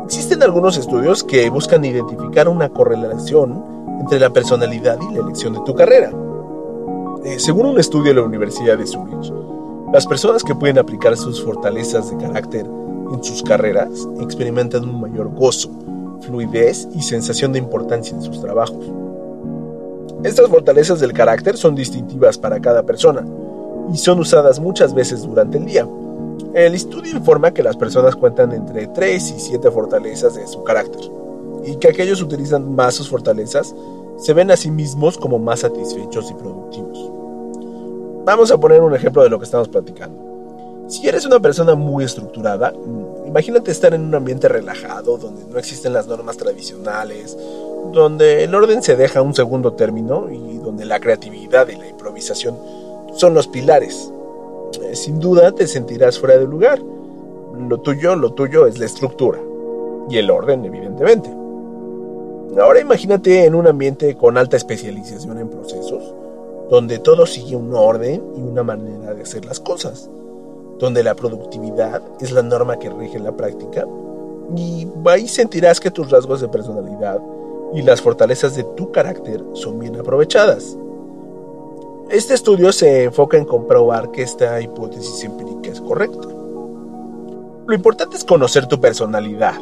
Existen 0.04 0.44
algunos 0.44 0.78
estudios 0.78 1.24
que 1.24 1.50
buscan 1.50 1.86
identificar 1.86 2.50
una 2.50 2.68
correlación 2.68 3.64
entre 4.02 4.20
la 4.20 4.32
personalidad 4.32 5.00
y 5.10 5.14
la 5.14 5.22
elección 5.22 5.54
de 5.54 5.62
tu 5.66 5.74
carrera. 5.74 6.12
Eh, 7.24 7.40
según 7.40 7.68
un 7.68 7.80
estudio 7.80 8.14
de 8.14 8.20
la 8.20 8.28
Universidad 8.28 8.78
de 8.78 8.86
Zurich, 8.86 9.32
las 9.94 10.06
personas 10.06 10.44
que 10.44 10.54
pueden 10.54 10.78
aplicar 10.78 11.16
sus 11.16 11.42
fortalezas 11.42 12.10
de 12.12 12.18
carácter 12.18 12.68
en 13.12 13.24
sus 13.24 13.44
carreras 13.44 14.08
experimentan 14.22 14.84
un 14.84 15.02
mayor 15.02 15.34
gozo, 15.34 15.70
fluidez 16.22 16.88
y 16.94 17.02
sensación 17.02 17.54
de 17.54 17.60
importancia 17.60 18.16
en 18.16 18.22
sus 18.22 18.42
trabajos. 18.42 18.86
Estas 20.24 20.50
fortalezas 20.50 21.00
del 21.00 21.14
carácter 21.14 21.58
son 21.58 21.76
distintivas 21.76 22.38
para 22.38 22.60
cada 22.60 22.84
persona 22.84 23.26
y 23.94 23.98
son 23.98 24.20
usadas 24.20 24.60
muchas 24.60 24.94
veces 24.94 25.24
durante 25.24 25.58
el 25.58 25.66
día, 25.66 25.88
el 26.54 26.74
estudio 26.74 27.16
informa 27.16 27.54
que 27.54 27.62
las 27.62 27.78
personas 27.78 28.16
cuentan 28.16 28.52
entre 28.52 28.88
3 28.88 29.32
y 29.32 29.40
7 29.40 29.70
fortalezas 29.70 30.36
de 30.36 30.48
su 30.48 30.64
carácter, 30.64 31.02
y 31.66 31.76
que 31.76 31.90
aquellos 31.90 32.22
utilizan 32.22 32.74
más 32.74 32.96
sus 32.96 33.10
fortalezas 33.10 33.76
se 34.18 34.34
ven 34.34 34.50
a 34.50 34.58
sí 34.58 34.72
mismos 34.72 35.18
como 35.18 35.38
más 35.38 35.60
satisfechos 35.60 36.32
y 36.32 36.34
productivos. 36.34 37.12
Vamos 38.26 38.52
a 38.52 38.58
poner 38.58 38.82
un 38.82 38.96
ejemplo 38.96 39.24
de 39.24 39.30
lo 39.30 39.38
que 39.38 39.46
estamos 39.46 39.70
platicando. 39.70 40.27
Si 40.88 41.06
eres 41.06 41.26
una 41.26 41.42
persona 41.42 41.76
muy 41.76 42.06
estructurada, 42.06 42.72
mm, 42.72 43.28
imagínate 43.28 43.72
estar 43.72 43.94
en 43.94 44.06
un 44.06 44.16
ambiente 44.16 44.48
relajado, 44.48 45.18
donde 45.18 45.44
no 45.46 45.60
existen 45.60 45.92
las 45.92 46.08
normas 46.08 46.38
tradicionales, 46.38 47.38
donde 47.92 48.46
el 48.46 48.56
orden 48.56 48.82
se 48.82 48.96
deja 48.96 49.22
un 49.22 49.34
segundo 49.34 49.74
término 49.74 50.30
y 50.32 50.58
donde 50.60 50.86
la 50.86 51.02
creatividad 51.02 51.68
y 51.68 51.76
la 51.76 51.88
improvisación 51.88 52.58
son 53.16 53.34
los 53.34 53.48
pilares. 53.48 54.12
Eh, 54.82 54.96
sin 54.96 55.20
duda 55.20 55.52
te 55.52 55.68
sentirás 55.68 56.20
fuera 56.20 56.38
de 56.38 56.46
lugar. 56.46 56.80
Lo 56.80 57.80
tuyo, 57.80 58.16
lo 58.16 58.32
tuyo 58.32 58.66
es 58.66 58.80
la 58.80 58.86
estructura 58.86 59.40
y 60.10 60.18
el 60.18 60.30
orden, 60.30 60.64
evidentemente. 60.64 61.30
Ahora 62.62 62.80
imagínate 62.80 63.44
en 63.44 63.56
un 63.56 63.68
ambiente 63.68 64.16
con 64.16 64.38
alta 64.38 64.56
especialización 64.56 65.38
en 65.38 65.50
procesos, 65.50 66.14
donde 66.70 67.00
todo 67.00 67.26
sigue 67.26 67.58
un 67.58 67.74
orden 67.76 68.24
y 68.38 68.42
una 68.42 68.64
manera 68.64 69.14
de 69.14 69.24
hacer 69.24 69.46
las 69.46 69.60
cosas, 69.60 70.10
donde 70.80 71.04
la 71.04 71.16
productividad 71.16 72.02
es 72.20 72.32
la 72.32 72.44
norma 72.44 72.78
que 72.78 72.90
rige 72.90 73.20
la 73.20 73.36
práctica, 73.36 73.86
y 74.56 74.88
ahí 75.06 75.28
sentirás 75.28 75.80
que 75.80 75.92
tus 75.92 76.10
rasgos 76.10 76.42
de 76.42 76.48
personalidad 76.48 77.20
y 77.74 77.82
las 77.82 78.02
fortalezas 78.02 78.56
de 78.56 78.64
tu 78.64 78.92
carácter 78.92 79.44
son 79.54 79.80
bien 79.80 79.98
aprovechadas. 79.98 80.78
Este 82.10 82.34
estudio 82.34 82.72
se 82.72 83.06
enfoca 83.06 83.38
en 83.38 83.44
comprobar 83.44 84.12
que 84.12 84.22
esta 84.22 84.62
hipótesis 84.62 85.24
empírica 85.26 85.70
es 85.70 85.82
correcta. 85.82 86.28
Lo 87.66 87.76
importante 87.76 88.16
es 88.16 88.24
conocer 88.24 88.66
tu 88.68 88.80
personalidad 88.80 89.56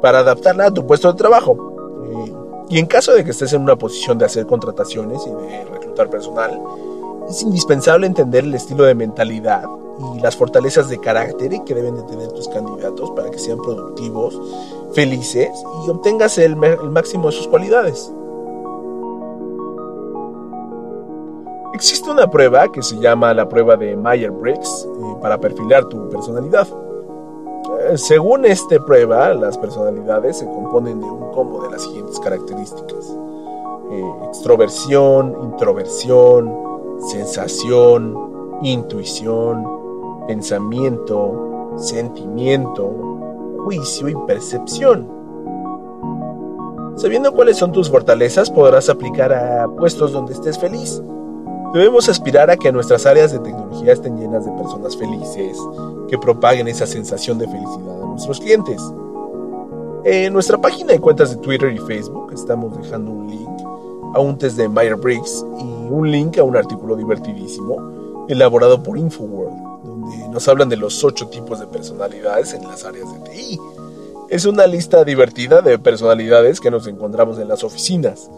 para 0.00 0.20
adaptarla 0.20 0.66
a 0.66 0.70
tu 0.70 0.86
puesto 0.86 1.10
de 1.10 1.18
trabajo. 1.18 1.74
Eh, 2.04 2.32
y 2.68 2.78
en 2.78 2.86
caso 2.86 3.12
de 3.12 3.24
que 3.24 3.32
estés 3.32 3.52
en 3.52 3.62
una 3.62 3.74
posición 3.74 4.16
de 4.18 4.26
hacer 4.26 4.46
contrataciones 4.46 5.26
y 5.26 5.30
de 5.30 5.64
reclutar 5.64 6.08
personal, 6.08 6.60
es 7.28 7.42
indispensable 7.42 8.06
entender 8.06 8.44
el 8.44 8.54
estilo 8.54 8.84
de 8.84 8.94
mentalidad 8.94 9.64
y 10.14 10.20
las 10.20 10.36
fortalezas 10.36 10.88
de 10.88 10.98
carácter 10.98 11.62
que 11.64 11.74
deben 11.74 11.96
de 11.96 12.02
tener 12.02 12.32
tus 12.32 12.48
candidatos 12.48 13.10
para 13.12 13.30
que 13.30 13.38
sean 13.38 13.58
productivos, 13.58 14.40
felices 14.92 15.50
y 15.86 15.90
obtengas 15.90 16.38
el, 16.38 16.62
el 16.62 16.90
máximo 16.90 17.26
de 17.26 17.32
sus 17.32 17.48
cualidades. 17.48 18.12
Existe 21.76 22.10
una 22.10 22.26
prueba 22.26 22.72
que 22.72 22.82
se 22.82 22.96
llama 22.96 23.34
la 23.34 23.46
prueba 23.46 23.76
de 23.76 23.94
Meyer-Briggs 23.96 24.86
eh, 24.86 25.16
para 25.20 25.38
perfilar 25.38 25.84
tu 25.84 26.08
personalidad. 26.08 26.66
Eh, 27.90 27.98
según 27.98 28.46
esta 28.46 28.78
prueba, 28.78 29.34
las 29.34 29.58
personalidades 29.58 30.38
se 30.38 30.46
componen 30.46 31.00
de 31.00 31.06
un 31.06 31.30
combo 31.32 31.62
de 31.62 31.72
las 31.72 31.82
siguientes 31.82 32.18
características. 32.20 33.14
Eh, 33.90 34.12
extroversión, 34.26 35.36
introversión, 35.42 36.50
sensación, 37.00 38.58
intuición, 38.62 39.66
pensamiento, 40.26 41.74
sentimiento, 41.76 42.92
juicio 43.64 44.08
y 44.08 44.14
percepción. 44.26 45.08
Sabiendo 46.96 47.32
cuáles 47.32 47.58
son 47.58 47.72
tus 47.72 47.90
fortalezas, 47.90 48.50
podrás 48.50 48.88
aplicar 48.88 49.32
a 49.32 49.68
puestos 49.68 50.12
donde 50.12 50.32
estés 50.32 50.58
feliz 50.58 51.02
Debemos 51.76 52.08
aspirar 52.08 52.50
a 52.50 52.56
que 52.56 52.72
nuestras 52.72 53.04
áreas 53.04 53.32
de 53.32 53.38
tecnología 53.38 53.92
estén 53.92 54.16
llenas 54.16 54.46
de 54.46 54.52
personas 54.52 54.96
felices, 54.96 55.58
que 56.08 56.16
propaguen 56.16 56.68
esa 56.68 56.86
sensación 56.86 57.38
de 57.38 57.46
felicidad 57.46 58.02
a 58.02 58.06
nuestros 58.06 58.40
clientes. 58.40 58.80
En 60.04 60.32
nuestra 60.32 60.58
página 60.58 60.92
de 60.92 61.00
cuentas 61.00 61.30
de 61.30 61.36
Twitter 61.36 61.70
y 61.72 61.78
Facebook 61.78 62.32
estamos 62.32 62.74
dejando 62.78 63.10
un 63.10 63.28
link 63.28 63.60
a 64.14 64.20
un 64.20 64.38
test 64.38 64.56
de 64.56 64.70
Meyer-Briggs 64.70 65.44
y 65.58 65.92
un 65.92 66.10
link 66.10 66.38
a 66.38 66.44
un 66.44 66.56
artículo 66.56 66.96
divertidísimo 66.96 68.24
elaborado 68.28 68.82
por 68.82 68.96
Infoworld, 68.96 69.75
donde 69.86 70.28
nos 70.28 70.48
hablan 70.48 70.68
de 70.68 70.76
los 70.76 71.02
ocho 71.04 71.28
tipos 71.28 71.60
de 71.60 71.66
personalidades 71.66 72.52
en 72.52 72.62
las 72.64 72.84
áreas 72.84 73.12
de 73.12 73.30
TI. 73.30 73.60
Es 74.28 74.44
una 74.44 74.66
lista 74.66 75.04
divertida 75.04 75.62
de 75.62 75.78
personalidades 75.78 76.60
que 76.60 76.70
nos 76.70 76.86
encontramos 76.86 77.38
en 77.38 77.48
las 77.48 77.62
oficinas. 77.64 78.28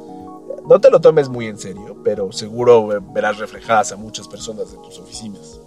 No 0.69 0.81
te 0.81 0.91
lo 0.91 1.01
tomes 1.01 1.29
muy 1.29 1.47
en 1.47 1.59
serio, 1.59 1.97
pero 2.05 2.31
seguro 2.31 2.89
verás 3.15 3.39
reflejadas 3.39 3.93
a 3.93 3.97
muchas 3.97 4.29
personas 4.29 4.71
de 4.71 4.79
tus 4.79 4.99
oficinas. 4.99 5.61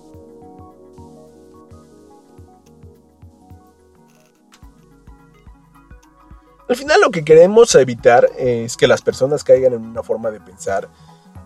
Al 6.69 6.75
final 6.75 7.01
lo 7.01 7.11
que 7.11 7.25
queremos 7.25 7.75
evitar 7.75 8.29
es 8.37 8.77
que 8.77 8.87
las 8.87 9.01
personas 9.01 9.43
caigan 9.43 9.73
en 9.73 9.83
una 9.83 10.03
forma 10.03 10.31
de 10.31 10.39
pensar 10.39 10.87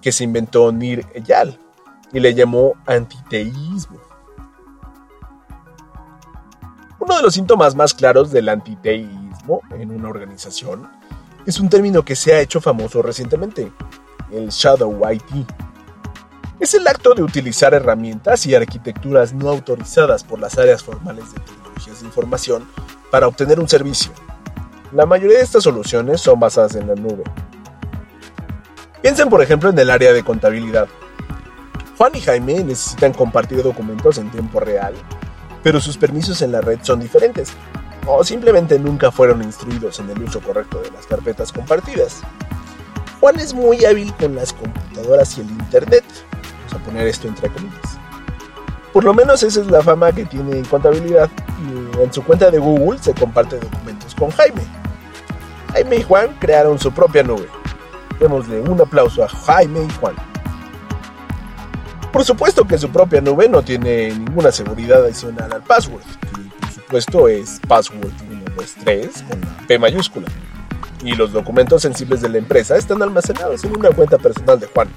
que 0.02 0.12
se 0.12 0.24
inventó 0.24 0.72
Nir 0.72 1.04
Eyal, 1.16 1.58
y 2.16 2.20
le 2.20 2.34
llamó 2.34 2.74
antiteísmo. 2.86 4.00
Uno 7.06 7.18
de 7.18 7.22
los 7.22 7.36
síntomas 7.36 7.76
más 7.76 7.94
claros 7.94 8.32
del 8.32 8.50
antiteísmo 8.50 9.62
en 9.70 9.92
una 9.92 10.10
organización 10.10 10.90
es 11.46 11.60
un 11.60 11.70
término 11.70 12.04
que 12.04 12.16
se 12.16 12.34
ha 12.34 12.40
hecho 12.40 12.60
famoso 12.60 13.04
recientemente, 13.04 13.72
el 14.32 14.50
Shadow 14.50 15.00
IT. 15.12 15.48
Es 16.60 16.74
el 16.74 16.88
acto 16.88 17.14
de 17.14 17.22
utilizar 17.22 17.76
herramientas 17.76 18.48
y 18.48 18.56
arquitecturas 18.56 19.34
no 19.34 19.50
autorizadas 19.50 20.24
por 20.24 20.40
las 20.40 20.58
áreas 20.58 20.82
formales 20.82 21.32
de 21.32 21.42
tecnologías 21.42 22.00
de 22.00 22.08
información 22.08 22.68
para 23.12 23.28
obtener 23.28 23.60
un 23.60 23.70
servicio. 23.70 24.12
La 24.92 25.06
mayoría 25.06 25.38
de 25.38 25.44
estas 25.44 25.62
soluciones 25.62 26.22
son 26.22 26.40
basadas 26.40 26.74
en 26.74 26.88
la 26.88 26.96
nube. 26.96 27.24
Piensen 29.04 29.30
por 29.30 29.44
ejemplo 29.44 29.70
en 29.70 29.78
el 29.78 29.92
área 29.92 30.12
de 30.12 30.24
contabilidad. 30.24 30.88
Juan 32.00 32.14
y 32.16 32.22
Jaime 32.22 32.64
necesitan 32.64 33.14
compartir 33.14 33.62
documentos 33.62 34.18
en 34.18 34.32
tiempo 34.32 34.60
real, 34.60 34.96
pero 35.66 35.82
sus 35.82 35.98
permisos 35.98 36.44
en 36.44 36.52
la 36.52 36.62
red 36.62 36.78
son 36.84 37.00
diferentes, 37.00 37.52
o 38.06 38.24
simplemente 38.24 38.78
nunca 38.78 39.10
fueron 39.12 39.42
instruidos 39.42 40.00
en 40.00 40.08
el 40.12 40.22
uso 40.22 40.40
correcto 40.40 40.80
de 40.80 40.92
las 40.92 41.08
carpetas 41.08 41.52
compartidas. 41.52 42.22
Juan 43.20 43.40
es 43.40 43.52
muy 43.52 43.84
hábil 43.84 44.14
con 44.14 44.36
las 44.36 44.54
computadoras 44.54 45.36
y 45.40 45.42
el 45.42 45.50
Internet, 45.50 46.04
vamos 46.44 46.74
a 46.74 46.86
poner 46.86 47.08
esto 47.08 47.28
entre 47.28 47.50
comillas. 47.50 47.98
Por 48.94 49.06
lo 49.06 49.16
menos 49.16 49.42
esa 49.42 49.62
es 49.62 49.66
la 49.66 49.82
fama 49.82 50.12
que 50.12 50.26
tiene 50.26 50.56
en 50.56 50.66
contabilidad 50.66 51.32
y 51.68 52.00
en 52.00 52.14
su 52.14 52.24
cuenta 52.24 52.52
de 52.52 52.60
Google 52.60 53.00
se 53.00 53.16
comparte 53.16 53.60
documentos 53.60 54.14
con 54.14 54.30
Jaime. 54.30 54.62
Jaime 55.74 55.96
y 55.96 56.04
Juan 56.04 56.38
crearon 56.40 56.78
su 56.78 56.92
propia 56.92 57.24
nube. 57.24 57.50
Démosle 58.20 58.62
un 58.62 58.80
aplauso 58.82 59.24
a 59.24 59.28
Jaime 59.28 59.84
y 59.84 59.94
Juan. 60.00 60.14
Por 62.16 62.24
supuesto 62.24 62.66
que 62.66 62.78
su 62.78 62.90
propia 62.92 63.20
nube 63.20 63.50
no 63.50 63.62
tiene 63.62 64.08
ninguna 64.08 64.50
seguridad 64.50 65.04
adicional 65.04 65.52
al 65.52 65.62
password, 65.62 66.02
que 66.02 66.62
por 66.62 66.72
supuesto 66.72 67.28
es 67.28 67.60
password 67.68 68.10
123 68.56 69.24
con 69.24 69.42
la 69.42 69.68
P 69.68 69.78
mayúscula. 69.78 70.28
Y 71.04 71.14
los 71.14 71.34
documentos 71.34 71.82
sensibles 71.82 72.22
de 72.22 72.30
la 72.30 72.38
empresa 72.38 72.78
están 72.78 73.04
almacenados 73.04 73.66
en 73.66 73.78
una 73.78 73.90
cuenta 73.90 74.18
personal 74.18 74.58
de 74.62 74.68
Juan. 74.68 74.88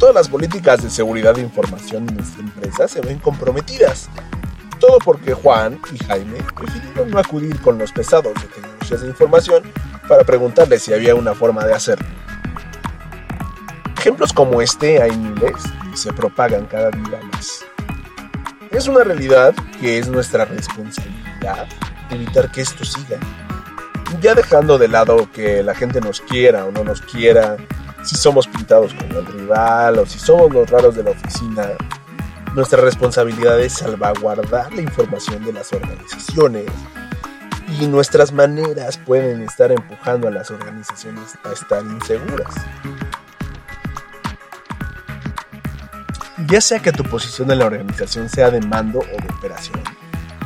Todas 0.00 0.16
las 0.16 0.28
políticas 0.28 0.82
de 0.82 0.90
seguridad 0.90 1.36
de 1.36 1.42
información 1.42 2.08
en 2.08 2.16
nuestra 2.16 2.42
empresa 2.42 2.88
se 2.88 3.00
ven 3.00 3.20
comprometidas. 3.20 4.08
Todo 4.80 4.98
porque 4.98 5.32
Juan 5.32 5.78
y 5.92 6.04
Jaime 6.06 6.38
prefirieron 6.56 7.08
no 7.12 7.20
acudir 7.20 7.60
con 7.60 7.78
los 7.78 7.92
pesados 7.92 8.34
de 8.34 8.48
tecnologías 8.48 9.00
de 9.00 9.06
información 9.06 9.62
para 10.08 10.24
preguntarles 10.24 10.82
si 10.82 10.92
había 10.92 11.14
una 11.14 11.34
forma 11.34 11.64
de 11.64 11.72
hacerlo. 11.72 12.23
Ejemplos 14.04 14.34
como 14.34 14.60
este 14.60 15.00
hay 15.00 15.16
miles 15.16 15.54
se 15.94 16.12
propagan 16.12 16.66
cada 16.66 16.90
día 16.90 17.18
más. 17.32 17.64
Es 18.70 18.86
una 18.86 19.02
realidad 19.02 19.54
que 19.80 19.98
es 19.98 20.08
nuestra 20.08 20.44
responsabilidad 20.44 21.66
evitar 22.10 22.52
que 22.52 22.60
esto 22.60 22.84
siga. 22.84 23.18
Ya 24.20 24.34
dejando 24.34 24.76
de 24.76 24.88
lado 24.88 25.26
que 25.32 25.62
la 25.62 25.74
gente 25.74 26.02
nos 26.02 26.20
quiera 26.20 26.66
o 26.66 26.70
no 26.70 26.84
nos 26.84 27.00
quiera, 27.00 27.56
si 28.02 28.14
somos 28.16 28.46
pintados 28.46 28.92
como 28.92 29.20
el 29.20 29.24
rival 29.24 29.98
o 29.98 30.04
si 30.04 30.18
somos 30.18 30.52
los 30.52 30.68
raros 30.68 30.96
de 30.96 31.02
la 31.02 31.12
oficina, 31.12 31.70
nuestra 32.54 32.82
responsabilidad 32.82 33.58
es 33.58 33.72
salvaguardar 33.72 34.70
la 34.74 34.82
información 34.82 35.42
de 35.46 35.54
las 35.54 35.72
organizaciones 35.72 36.66
y 37.80 37.86
nuestras 37.86 38.32
maneras 38.32 38.98
pueden 38.98 39.40
estar 39.40 39.72
empujando 39.72 40.28
a 40.28 40.30
las 40.30 40.50
organizaciones 40.50 41.38
a 41.42 41.52
estar 41.52 41.82
inseguras. 41.82 42.54
Ya 46.48 46.60
sea 46.60 46.80
que 46.80 46.92
tu 46.92 47.04
posición 47.04 47.50
en 47.50 47.60
la 47.60 47.66
organización 47.66 48.28
sea 48.28 48.50
de 48.50 48.60
mando 48.60 49.00
o 49.00 49.22
de 49.22 49.28
operación, 49.36 49.80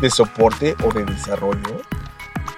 de 0.01 0.11
soporte 0.11 0.77
o 0.85 0.93
de 0.93 1.05
desarrollo, 1.05 1.83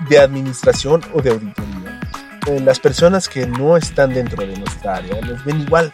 de 0.08 0.18
administración 0.18 1.02
o 1.14 1.22
de 1.22 1.30
auditoría. 1.30 2.00
Eh, 2.46 2.60
las 2.60 2.80
personas 2.80 3.28
que 3.28 3.46
no 3.46 3.76
están 3.76 4.14
dentro 4.14 4.44
de 4.44 4.56
nuestra 4.56 4.96
área 4.96 5.20
nos 5.20 5.44
ven 5.44 5.60
igual. 5.60 5.92